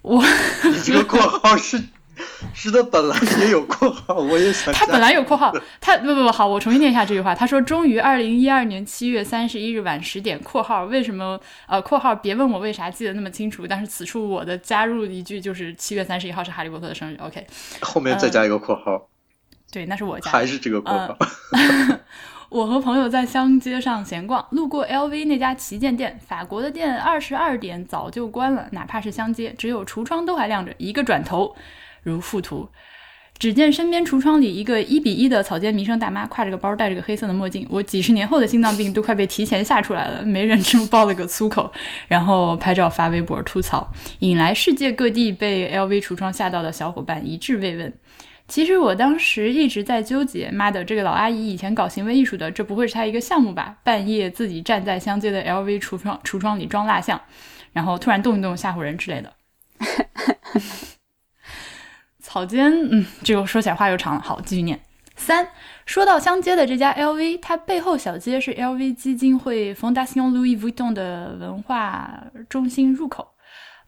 [0.02, 0.24] 我
[0.64, 1.82] 你这个括号是。
[2.54, 4.72] 是他，本来也有括号，我也想。
[4.72, 7.34] 他本来有括号，他不不不好，我重新念一下这句话。
[7.34, 11.38] 他说：“终于，二零一二年七月三十一日晚十点，括号为什么？
[11.68, 17.16] 呃，括号别问我为啥记得那么清楚，但是此处我的加入一句就是七月三十一号是哈利波特的生日。
[17.20, 17.46] OK，
[17.80, 19.08] 后面再加一个括号。
[19.70, 20.30] 对，那是我家。
[20.30, 21.16] 还是这个括号。
[22.48, 30.72] 我和朋友在乡街上闲逛，路过 LV 那家旗舰店，法国的店二十二点早就关了，哪怕是香街，只有橱窗都还亮着。
[30.78, 31.54] 一个转头。
[32.10, 32.68] 如附图，
[33.38, 37.66] 只见身边橱窗里一个一比一的草间弥生大妈，挎着个包，戴着个黑色的墨镜。
[37.70, 41.70] 我几十年后的心脏病都快被提前吓出来了，没忍住爆了个粗口，
[42.08, 47.92] 然后拍照发微博吐槽，引来世界各地被 LV 橱窗吓到的小伙伴一致慰问。
[48.48, 53.76] 其实我当时一直在纠结，妈的，这个老阿姨以前搞行为艺术的，这不会是她一个项目吧？
[53.82, 57.20] 半夜自己站在相接的 LV 橱窗橱窗里装蜡像，
[57.72, 59.32] 然后突然动一动吓唬人之类的。
[62.36, 64.20] 好，今天，嗯，这个说起来话又长了。
[64.20, 64.78] 好，继续念。
[65.16, 65.48] 三，
[65.86, 73.26] 说到相接的这家 LV，它背后小街是 LV 基金会 Fondation Louis Vuitton 的文化中心入口。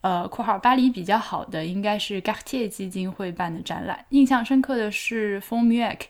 [0.01, 4.03] 呃，括号巴黎比较好的应该是 Gartier 基金会办的展览。
[4.09, 6.07] 印象深刻的是 f o r m u e c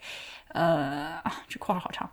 [0.54, 2.10] 呃，这括号好长。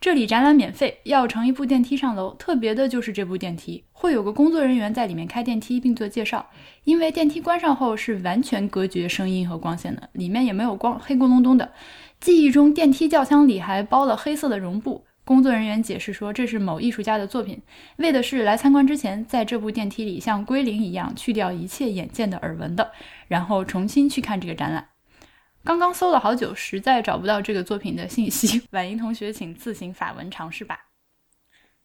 [0.00, 2.32] 这里展览免费，要乘一部电梯上楼。
[2.38, 6.48] 特别的就是这部电梯会有个工作人员在里面开电梯并做介绍。
[6.84, 11.70] 因为电梯关上后是完全隔绝声音和光线的，里面也没有光，黑咕隆咚的。
[12.18, 15.04] 记忆中电梯轿厢里还包了黑色的绒布。
[15.22, 17.60] 工作人员解释说这是某艺术家的作品，
[17.98, 22.90] 为的是来参观之前在这部电梯里像归零一样去掉一切眼见的耳闻的，
[23.28, 24.86] 然后重新去看这个展览。
[25.62, 28.62] 刚刚搜了好久，实在找不到这个作品的信息。
[28.72, 30.86] 婉莹同学，请自行法文尝试吧。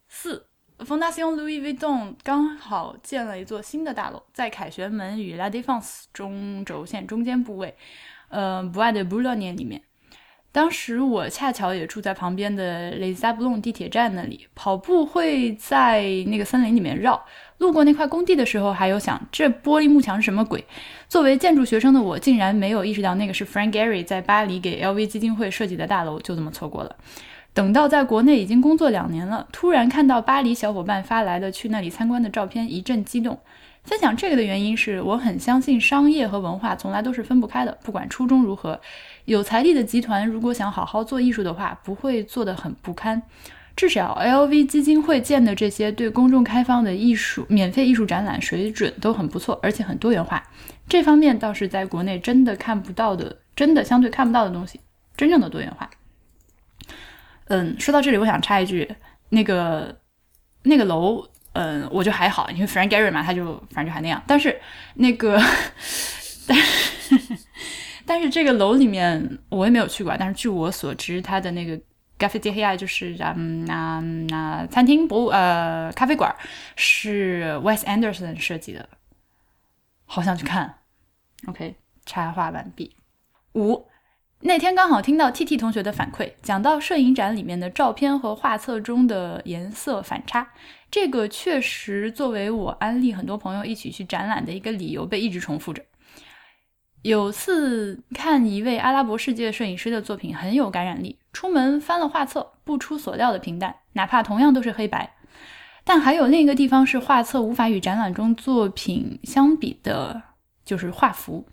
[0.07, 0.47] 四
[0.79, 7.75] ，Fondation Louis Vuitton 刚好建了一座新的大楼，在凯旋门与 La Défense 中轴线中间部位，
[8.29, 9.81] 呃，不爱的 Boulogne 里面。
[10.55, 17.21] 当时我恰巧也住在旁边的雷萨布隆地铁站那里，跑步会在那个森林里面绕。
[17.57, 20.63] 路过那块工地的时候，还有想这玻璃幕墙是什么鬼？
[21.09, 26.95] 作为建筑学生的我，竟然没有意识到那个是 Frank Gehry 在巴黎给 LV 基金会设计的大楼，就这么错过了。
[27.53, 33.37] 等到在国内已经工作两年了，突然看到巴黎小伙伴发来的去那里参观的照片，一阵激动。
[33.83, 38.81] 分享这个的原因是我很相信商业和文化从来都是分不开的，不管初衷如何，
[39.25, 43.21] 有财力的集团如果想好好做艺术的话，不会做得很不堪。
[43.75, 50.41] 至少 LV 基金会建的这些对公众开放的艺术免费艺术展览水准都很不错，而且很多元化。
[50.87, 54.79] 这方面倒是在国内真的看不到的，真的相对看不到的东西，
[55.17, 55.89] 真正的多元化。
[57.47, 58.95] 嗯，说到这里，我想插一句，
[59.29, 59.97] 那个
[60.63, 64.23] 那个楼，嗯，我就还好，因为 Frank Gehry 嘛，他就反正就还那样。
[64.25, 64.57] 但是
[64.93, 65.37] 那个，
[66.47, 67.37] 但是
[68.05, 71.79] 但是这个楼里面我也没有去过，但是据我所知，它的那个。
[72.17, 73.99] 咖啡 e a 就是嗯那
[74.29, 76.33] 那餐厅博物呃咖啡馆
[76.77, 78.87] 是 Wes Anderson 设计的，
[80.05, 80.75] 好想去看。
[81.47, 81.75] OK，
[82.05, 82.95] 插画完毕。
[83.55, 83.85] 五
[84.39, 90.47] 那天刚好听到 TT 同学的反馈，讲到摄影展里面的照片和画册中的颜色反差，
[90.89, 95.83] 这个确实作为我安利很多朋友一起去展览的一个理由被一直重复着。
[97.05, 101.19] 有次看一位阿拉伯世界摄影师的作品，很有感染力。
[101.31, 105.13] 出门翻了画册，不出所料的平淡，哪怕同样都是黑白。
[105.83, 110.19] 但还有另一个地方是画册无法与展览中作品相比的，
[110.65, 111.45] 就是画幅。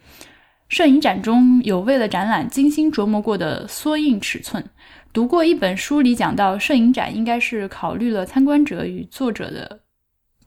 [0.68, 4.64] 摄影展中有为了展览精心琢磨过的缩印尺寸。
[5.12, 9.80] 读过一本书里讲到，摄影展应该是考虑了参观者与作者的。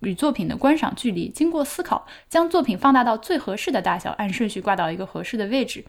[0.06, 5.84] 与作品的观赏距离，经过思考，将作品放大到最合适的大小，按顺序挂到一个合适的位置。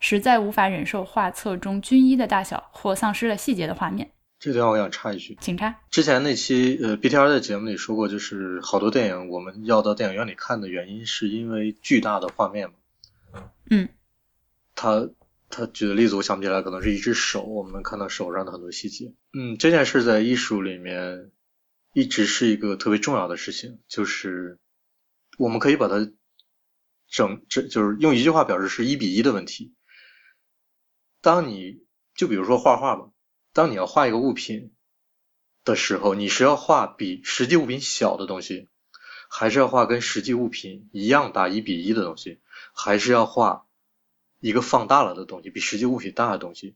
[0.00, 4.10] 实在无法忍受画册中均一的大小或丧失了细节的画面。
[4.38, 5.74] 这地方我想插一句，请插。
[5.88, 12.74] 之前那期呃 BTR 的节目里说过，就是好多电影我们要到电影院里看的原因，是因为巨大的画面嘛。
[13.70, 13.88] 嗯。
[14.74, 15.08] 他
[15.48, 19.14] 他举的例子我想不起来，可能是一只手，我们能看到手上的很多细节。
[19.32, 21.30] 嗯，这件事在艺术里面。
[21.94, 24.58] 一直是一个特别重要的事情，就是
[25.38, 26.12] 我们可以把它
[27.08, 29.72] 整，这就是用一句话表示是一比一的问题。
[31.20, 31.86] 当你
[32.16, 33.12] 就比如说画画吧，
[33.52, 34.74] 当你要画一个物品
[35.64, 38.68] 的时候，你是要画比实际物品小的东西，
[39.30, 42.40] 还是要画跟实际物品一样大一比一的东西，
[42.74, 43.68] 还是要画
[44.40, 46.74] 一个放大了的东西，比实际物品大的东西？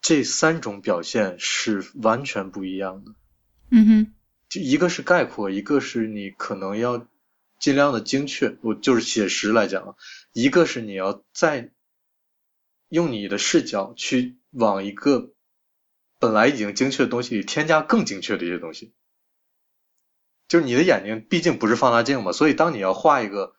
[0.00, 3.14] 这三种表现是完全不一样的。
[3.70, 4.12] 嗯哼，
[4.48, 7.06] 就一个是概括，一个是你可能要
[7.58, 9.96] 尽量的精确，我就是写实来讲，
[10.32, 11.70] 一个是你要在
[12.88, 15.32] 用你的视角去往一个
[16.18, 18.94] 本来已经精确的东西里添加更精确的一些东西。
[20.48, 23.54] 就是你的眼睛毕竟不是放大镜嘛，所以当你要画一个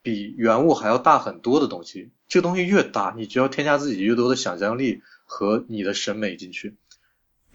[0.00, 6.78] 比原物还要大很多的东西，这个东西越大，你就要添加自己越多的想象力和你的审美进去。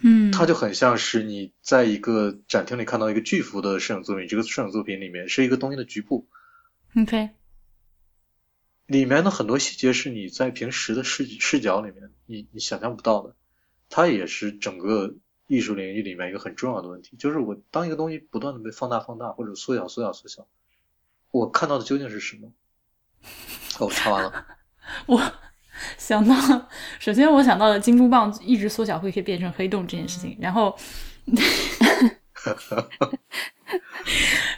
[0.08, 6.28] 嗯，它就很像是你在一个展厅里看到一个巨幅的摄影作品，这个摄影作品里面是一个东西的局部。
[6.96, 7.32] OK，
[8.86, 13.36] 里面的很多细节是你在平时的视视角里面你你想象不到的，
[13.90, 15.16] 它也是整个
[15.48, 20.48] 艺术领域里面一个很重要的问题，就是我当一个东西不断的被放大、放大或者缩小、缩小、缩小，
[21.32, 22.54] 我看到的究竟是什么？
[23.80, 24.46] 哦，插完了。
[25.08, 25.20] 我。
[25.98, 26.36] 想到，
[27.00, 30.76] 首先我想到的金箍棒一直缩小会可以变成黑洞这件事情，然后，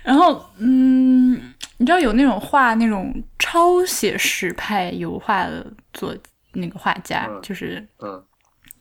[0.03, 6.15] 然后，嗯，你知道有那种画那种超写实派油画的作
[6.53, 8.23] 那个画家，就是，嗯，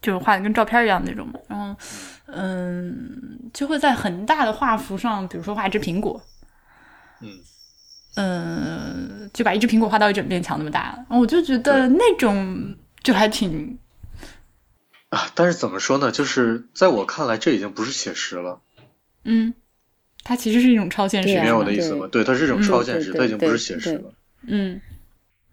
[0.02, 1.74] 就是画的跟照片一样那种嘛，然后，
[2.26, 6.20] 嗯，就会在很大的画幅上，比如说画一只苹果，
[7.22, 7.28] 嗯。
[8.16, 13.78] 嗯，就把一只苹果画到一整面墙那么大，我就觉得那种就还挺
[15.10, 15.30] 啊。
[15.34, 16.10] 但是怎么说呢？
[16.10, 18.60] 就是在我看来，这已经不是写实了。
[19.24, 19.52] 嗯，
[20.24, 21.28] 它其实是一种超现实。
[21.28, 22.08] 你明白我的意思吗？
[22.10, 24.14] 对，它是一种超现实，它已经不是写实了。
[24.46, 24.80] 嗯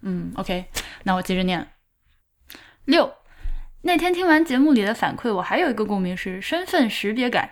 [0.02, 0.66] 嗯，OK，
[1.04, 1.68] 那我接着念。
[2.86, 3.14] 六，
[3.82, 7.50] 那天听完节目里的反馈，我还有一个共鸣是身份识别感，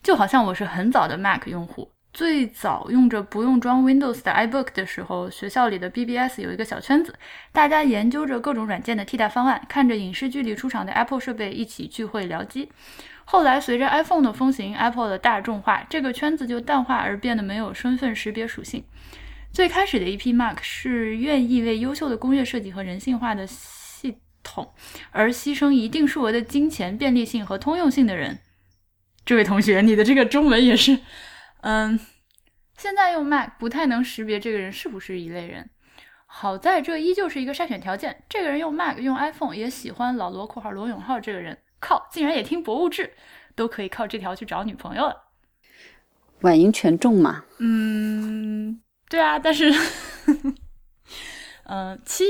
[0.00, 1.90] 就好像我是很早的 Mac 用户。
[2.14, 7.12] 最早用着不用装 Windows 的 iBook 的时候，学校里的 BBS 有一个小圈子，
[7.50, 12.70] 大家研究着各种软件的替代方案，看着影视剧里出场的 Apple 设备一起聚会聊机。
[13.24, 18.84] 后来随着 iPhone 的风行，Apple 的大众化，这个圈子就淡化而变得没有身份识别属性。
[19.50, 24.72] 最开始的一批 Mac 是愿意为优秀的工业设计和人性化的系统，
[25.10, 28.38] 而牺牲一定数额的金钱、便利性和通用性的人。
[29.24, 31.00] 这位同学，你的这个中文也是，
[31.66, 31.98] 嗯，
[32.76, 35.70] 现在用 Mac 不太能识别这个人是不是一类人。
[36.26, 38.22] 好在这依旧是一个筛选条件。
[38.28, 43.14] 这个人用 Mac 用 iPhone 也喜欢老罗（括号罗永浩）这个人，靠，竟然也听博物志，
[43.54, 45.30] 都可以靠这条去找女朋友了。
[46.42, 47.46] 婉莹权重嘛？
[47.60, 49.72] 嗯，对啊，但是，
[51.64, 52.24] 嗯，七，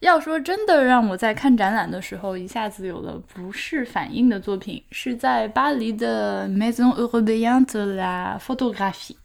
[0.00, 9.16] 要说真的，让我在看展览的时候一下子有了不适反应的作品，是在巴黎的 Maison Européenne de la Photographie，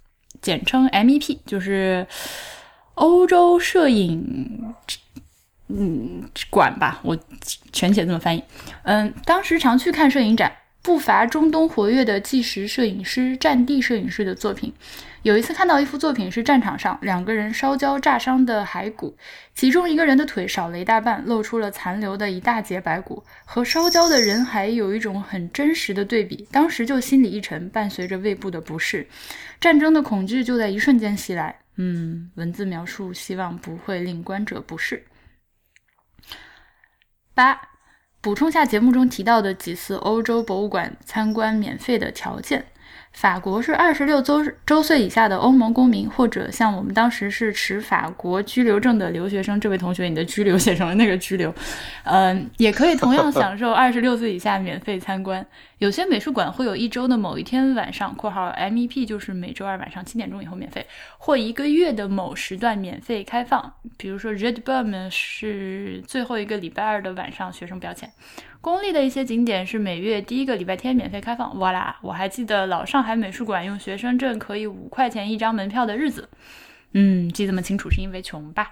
[0.42, 2.08] 简称 MEP，就是
[2.96, 4.74] 欧洲摄影，
[5.68, 7.18] 嗯，馆吧，我
[7.72, 8.44] 全写这么翻译。
[8.84, 10.52] 嗯，当时常去看摄影展。
[10.84, 14.74] 不乏中东活跃的纪实摄影师、战地摄影师的作品。
[15.22, 19.16] 有一次看到一幅作品，是战场上两个人烧焦炸伤的骸骨，
[19.54, 26.48] 其中一个人的腿少了一大半，露出了残留的一大截白骨，和烧焦的人还有一种很真实的对比。
[26.52, 29.08] 当时就心里一沉，伴随着胃部的不适，
[29.60, 31.56] 战争的恐惧就在一瞬间袭来。
[31.76, 35.06] 嗯，文字描述，希望不会令观者不适。
[37.36, 37.71] 八。
[38.22, 42.64] 补充下节目中提到的几次欧洲博物馆参观免费的条件。
[43.14, 49.60] 法国是二十六周周岁以下的欧盟公民，或者像我们当时是持法国居留证的留学生。
[49.60, 51.54] 这位同学，你的居留写成了那个居留，
[52.06, 55.46] 嗯，也可以同样享受 二十六岁以下免费参观。
[55.78, 60.86] 有些美术馆会有一周的某一天晚上（括号 MEP 就是每周二晚上七点钟以后免费）
[61.20, 63.74] 或一个月的某时段免费开放。
[63.98, 68.12] 比如说 Red b u r m 是最后一个礼拜二的晚上，学生不要钱。
[68.62, 71.58] 公立的一些景点是每月第一个礼拜天免费开放。
[71.58, 71.98] 哇啦！
[72.04, 76.30] 我还记得老上海美术馆用学生证可以五块钱一张门票的日子。
[76.94, 78.72] 嗯，记这么清楚是因为穷吧？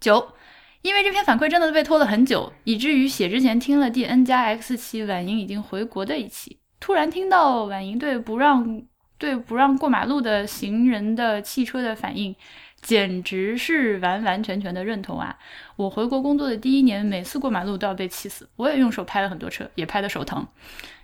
[0.00, 0.32] 九，
[0.80, 8.82] 因为这篇反馈真的被拖了很久，以至于写之前听了第 N 加 X 期婉莹已经回国的一期，突然听到婉莹对不让
[9.18, 12.34] 对不让过马路的行人的汽车的反应。
[12.80, 15.36] 简直是完完全全的认同啊！
[15.76, 18.48] 我回国工作的第一年，每次过马路都要被气死。
[18.56, 20.46] 我也用手拍了很多车，也拍的手疼。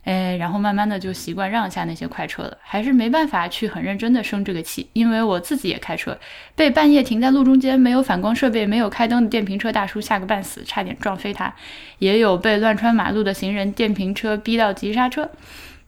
[0.04, 2.58] 哎，然后慢慢的就习惯让一下那些快车了。
[2.62, 6.18] 还是没办法去很认真的生这个气，因为我自己也开车，
[6.54, 11.54] 被半夜停在路中间没有反光设备、没有开灯的电瓶车大叔吓个半死，差点撞飞他。
[11.98, 15.30] 也有被乱穿马路的行人电瓶车逼到急刹车。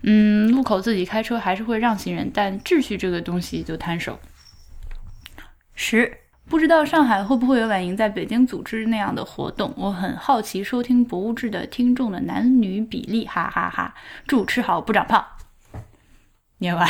[0.03, 4.19] 嗯，路口自己开车还是会让行人，但秩序这个东西就摊手。
[5.77, 6.13] 十
[6.49, 9.73] 不知道上海会不会有婉莹在北京组织那样的活动？
[9.77, 13.95] 我很好奇收听博物志的听众的男女比例，哈哈哈！
[14.27, 15.25] 祝吃好不长胖。
[16.59, 16.89] 念完，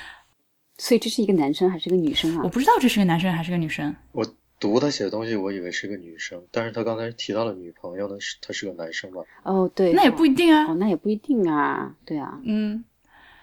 [0.78, 2.40] 所以这是一个男生还是个女生啊？
[2.42, 3.94] 我不知道这是个男生还是个女生。
[4.12, 4.24] 我
[4.58, 9.20] 读他写的东西，我以为是个女生，但是他刚才提到了女朋友，那是他是个男生吧？
[9.42, 10.64] 哦，对，那也不一定啊。
[10.68, 11.94] 哦，那也不一定啊。
[12.06, 12.40] 对啊。
[12.44, 12.82] 嗯。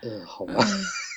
[0.02, 0.56] 嗯，好吧。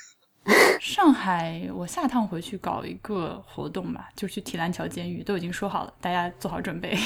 [0.80, 6.96] 上海，我下趟回去搞一个活动吧，就去提篮桥监狱，都已经说好了，大家做好准备，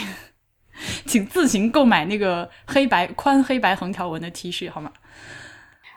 [1.06, 4.92] 请自行购买那个黑白宽黑白横条纹的 T 恤，好吗？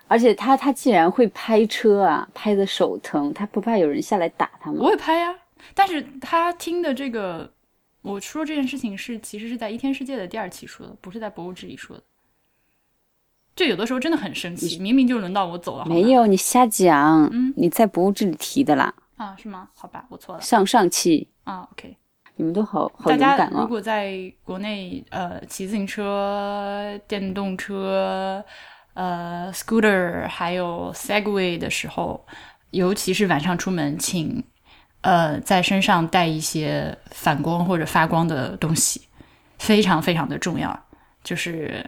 [0.07, 4.77] 而且他他既然会拍车啊，拍的手疼，他不怕有人下来打他吗？
[4.79, 5.35] 我会拍呀，
[5.73, 7.51] 但是他听的这个，
[8.01, 12.03] 我说这件事情是其实是在一天世界的第二期说的，不是在博物志里说的。
[13.55, 15.85] 就有的时候真的很生气，明明就轮到我走了。
[15.85, 17.29] 没有，你瞎讲。
[17.31, 18.93] 嗯，你在博物志里提的啦。
[19.15, 19.69] 啊，是吗？
[19.75, 20.41] 好吧，我错了。
[20.41, 21.95] 上上期啊，OK。
[22.35, 23.61] 你们都好好勇敢啊！
[23.61, 28.43] 如果在国内呃骑自行车、电动车、
[28.95, 32.25] 呃 scooter 还有 Segway 的时候，
[32.71, 34.43] 尤其是晚上出门，请
[35.01, 39.01] 呃在身上带一些反光或者发光的东西，
[39.59, 40.85] 非常非常的重要，
[41.23, 41.87] 就是。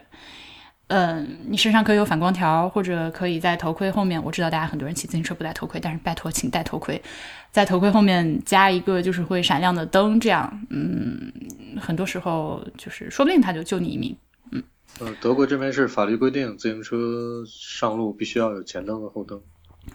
[0.88, 4.22] 嗯，你身上可以有反光条，或者可以在头盔后面。
[4.22, 7.02] 我知道大家很多人骑自行车不戴头盔，但是拜托，请戴头盔，
[7.50, 11.32] 在头盔后面加一个就是会闪亮的灯，这样，嗯，
[11.80, 14.16] 很多时候就是说不定他就救你一命。
[14.52, 14.62] 嗯，
[15.00, 19.42] 呃，德国这边是法律规定，自行车上路必须要有前灯和后灯。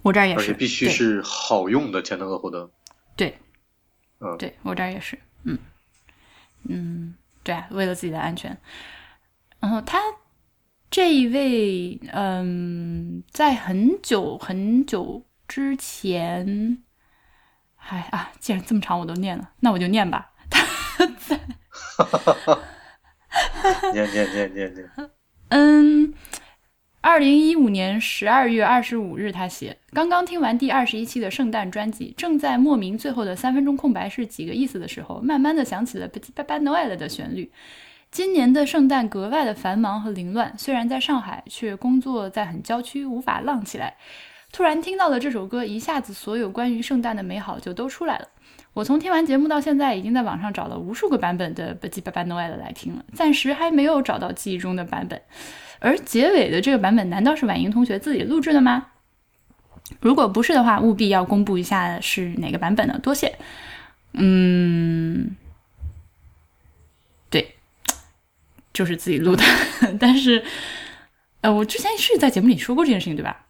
[0.02, 2.70] 我这儿也是，而且必须是好用的前灯和后灯。
[3.16, 3.38] 对，
[4.20, 5.58] 嗯，对我这儿也是，嗯
[6.68, 8.58] 嗯，对啊，为了自己的安全。
[9.62, 9.98] 然后他。
[10.92, 16.84] 这一位，嗯，在很久很久之前，
[17.78, 20.34] 哎啊，既然这么长我都念了，那我就念吧。
[20.52, 20.66] 他
[21.18, 21.39] 在，
[23.94, 24.89] 念念念念念。
[25.48, 26.14] 嗯，
[27.00, 37.50] 二零一五年十二月二十五日，他写：刚刚听完第二十一期的圣诞专辑，正在莫名最后的三分钟空白是几个意思的时候，慢慢的想起了《Petit Papa Noel》的旋律。
[38.12, 43.95] 今年的圣诞格外的繁忙和凌乱，虽然在上海，却工作在很郊区，无法浪起来。
[44.51, 48.28] 突然听到了这首歌，一下子所有关于圣诞的美好就都出来了。
[48.74, 55.22] 我从听完节目到现在，已经在网上找了无数个版本的《b 巴巴诺埃》的来听了，暂时还没有找到记忆中的版本。
[55.80, 58.88] 而结尾的这个版本，难道是婉莹同学自己录制的吗？
[60.01, 62.99] 如果不是的话，务必要公布一下是哪个版本呢？
[63.01, 63.38] 多谢。
[64.14, 65.36] 嗯，
[67.30, 67.55] 对，
[68.74, 69.43] 就是自己录的，
[69.99, 70.43] 但是，
[71.41, 73.45] 呃，我之前是在节目里说过这件事情，对吧？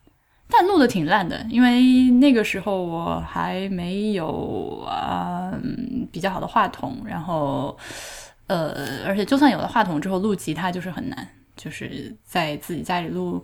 [0.49, 5.57] 但录的挺烂的，因为那个时候我还没有啊
[6.11, 7.77] 比较好的话筒，然后，
[8.47, 13.41] 呃，而且就算有了话筒之后录吉他就是很难，就是在自己家里录，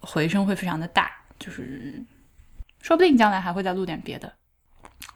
[0.00, 2.04] 回声会非常的大，就是
[2.82, 4.30] 说不定将来还会再录点别的。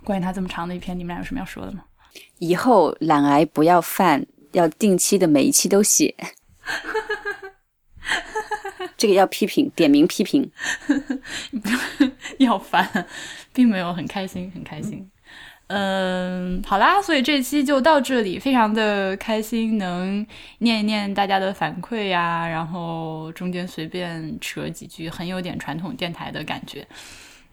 [0.03, 1.85] 关于他这么长的一篇，你们俩有什么要说的吗？
[2.39, 4.25] 以后懒癌不要犯，
[4.55, 6.15] 要定期的每一期都写。
[8.97, 10.51] 这个要批评，点名批评，
[12.39, 13.07] 要烦，
[13.53, 15.11] 并没有很开心，很开心。
[15.67, 20.27] 嗯，好啦，所以这期就到这里，非常的开心，能
[20.59, 26.87] 念一念大家的反馈呀，然后中间随便扯几句，很有点传统电台的感觉。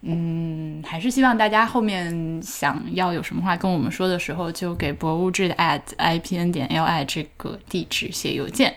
[0.02, 8.74] 嗯，还是希望大家后面想要有什么话跟我们说的时候，就给博物志的 at ipn 点 li 这个地址写邮件。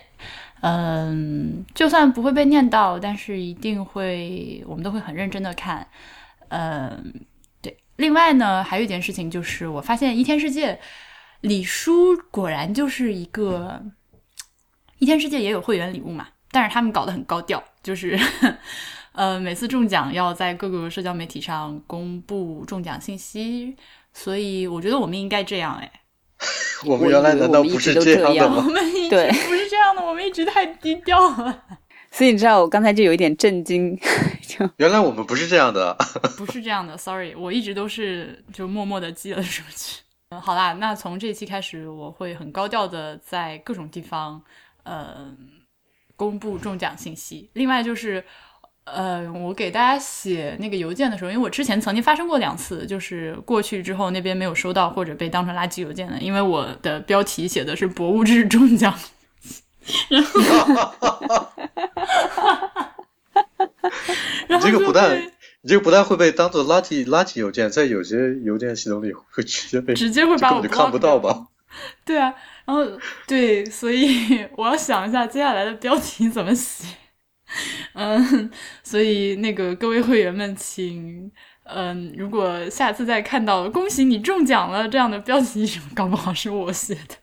[0.61, 5.87] 嗯，就算不会被念到，但是一定会，我们都会很认真的看。
[6.49, 7.13] 嗯，
[7.61, 7.75] 对。
[7.97, 10.79] 另外呢，还有一件事情就是，我发现一天世界
[11.41, 13.83] 李叔果然就是一个
[14.99, 18.19] 一天世界也有会员礼物嘛，但是他们搞得很高调，就是
[19.15, 23.75] 呃每次中奖要在各个社交媒体上公布中奖信息，
[24.13, 25.91] 所以我觉得我们应该这样哎。
[26.85, 28.57] 我们原来难道不是这样的吗？
[28.57, 29.15] 我们一直
[29.47, 31.63] 不是这样的，我们一直太低调了。
[32.11, 33.97] 所以你知道，我刚才就有一点震惊。
[34.45, 35.97] 就原来我们不是这样的，
[36.37, 36.97] 不是这样的。
[36.97, 40.01] Sorry，我一直都是就默默的记了出去。
[40.29, 44.41] 嗯，好啦，那从这期开始，我会很高调的在各种地方，
[44.83, 45.33] 呃，
[46.17, 47.49] 公布中奖信息。
[47.53, 48.23] 另外就是。
[48.85, 58.93] 呃，我给大家写那个邮件的时候，因为我之前曾经发生过两次，就是过去之后那边没有收到或者被当成垃圾邮件的，因为我的标题写的是博物志中奖，
[60.07, 60.39] 然后，
[64.47, 65.19] 然后这个不但
[65.61, 71.47] 你这个不但会被当做垃圾垃圾邮件，在有些邮件系统里会直接被直接会把我就看不到吧？
[72.05, 72.33] 对啊，
[72.65, 72.85] 然后
[73.25, 76.85] 对，所以 我要想一下接下来的标题怎么写。
[77.93, 78.51] 嗯，
[78.83, 81.31] 所以那个各位会员们，请
[81.63, 85.65] 嗯，如果下次再看到“恭喜你中奖了”这样的标题，
[85.95, 87.15] 搞不好是我写的。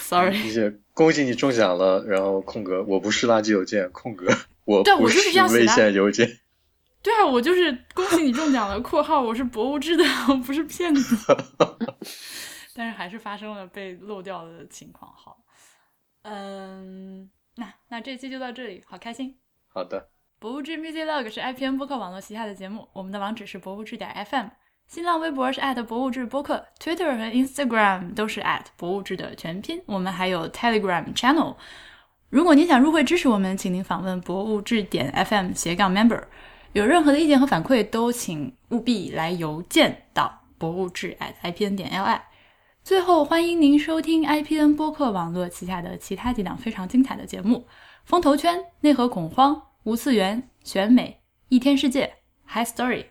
[0.00, 4.26] Sorry，谢 恭喜你中奖了，然后空格，我不是垃圾邮件，空格，
[4.64, 6.38] 我对我就是这样危险邮件。
[7.02, 8.78] 对啊，我就是恭喜你中奖了。
[8.80, 11.16] 括号我是博物志的，我不是骗子。
[12.74, 15.10] 但是还是发生了被漏掉的情况。
[15.12, 15.38] 好，
[16.22, 17.30] 嗯。
[17.60, 19.36] 那那这期就到这里，好开心。
[19.68, 20.08] 好的，
[20.38, 24.46] 博物志 Music Log 是 IPN 播客网络旗下的节目，我们的网址是博物志点 FM，
[24.86, 28.42] 新浪微博是博物志播客，Twitter 和 Instagram 都是
[28.78, 29.82] 博物志的全拼。
[29.84, 31.54] 我们还有 Telegram Channel。
[32.30, 36.22] 如果您想入会支持我们，请您访问博物志点 FM 斜杠 Member。
[36.72, 42.20] 有任何的意见和反馈，都请务必来邮件到博物志 @IPN 点 LI。
[42.82, 47.58] 最后，欢迎您收听 IPN 播客网络旗下的其他几档非常精彩的节目：
[48.04, 49.54] 《风投圈》、《内核恐慌》、
[49.84, 51.08] 《无次元》、《选美》、
[51.48, 52.06] 《一天世界》、
[52.52, 52.96] 《High Story》、《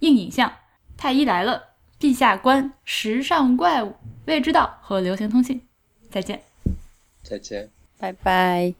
[0.00, 0.48] 硬影像》、
[0.96, 1.64] 《太医来了》、
[2.04, 3.88] 《陛下观》、《时尚怪物》、
[4.24, 5.58] 《未知道》和《流行通信》。
[6.10, 6.42] 再见，
[7.22, 8.79] 再见，拜拜。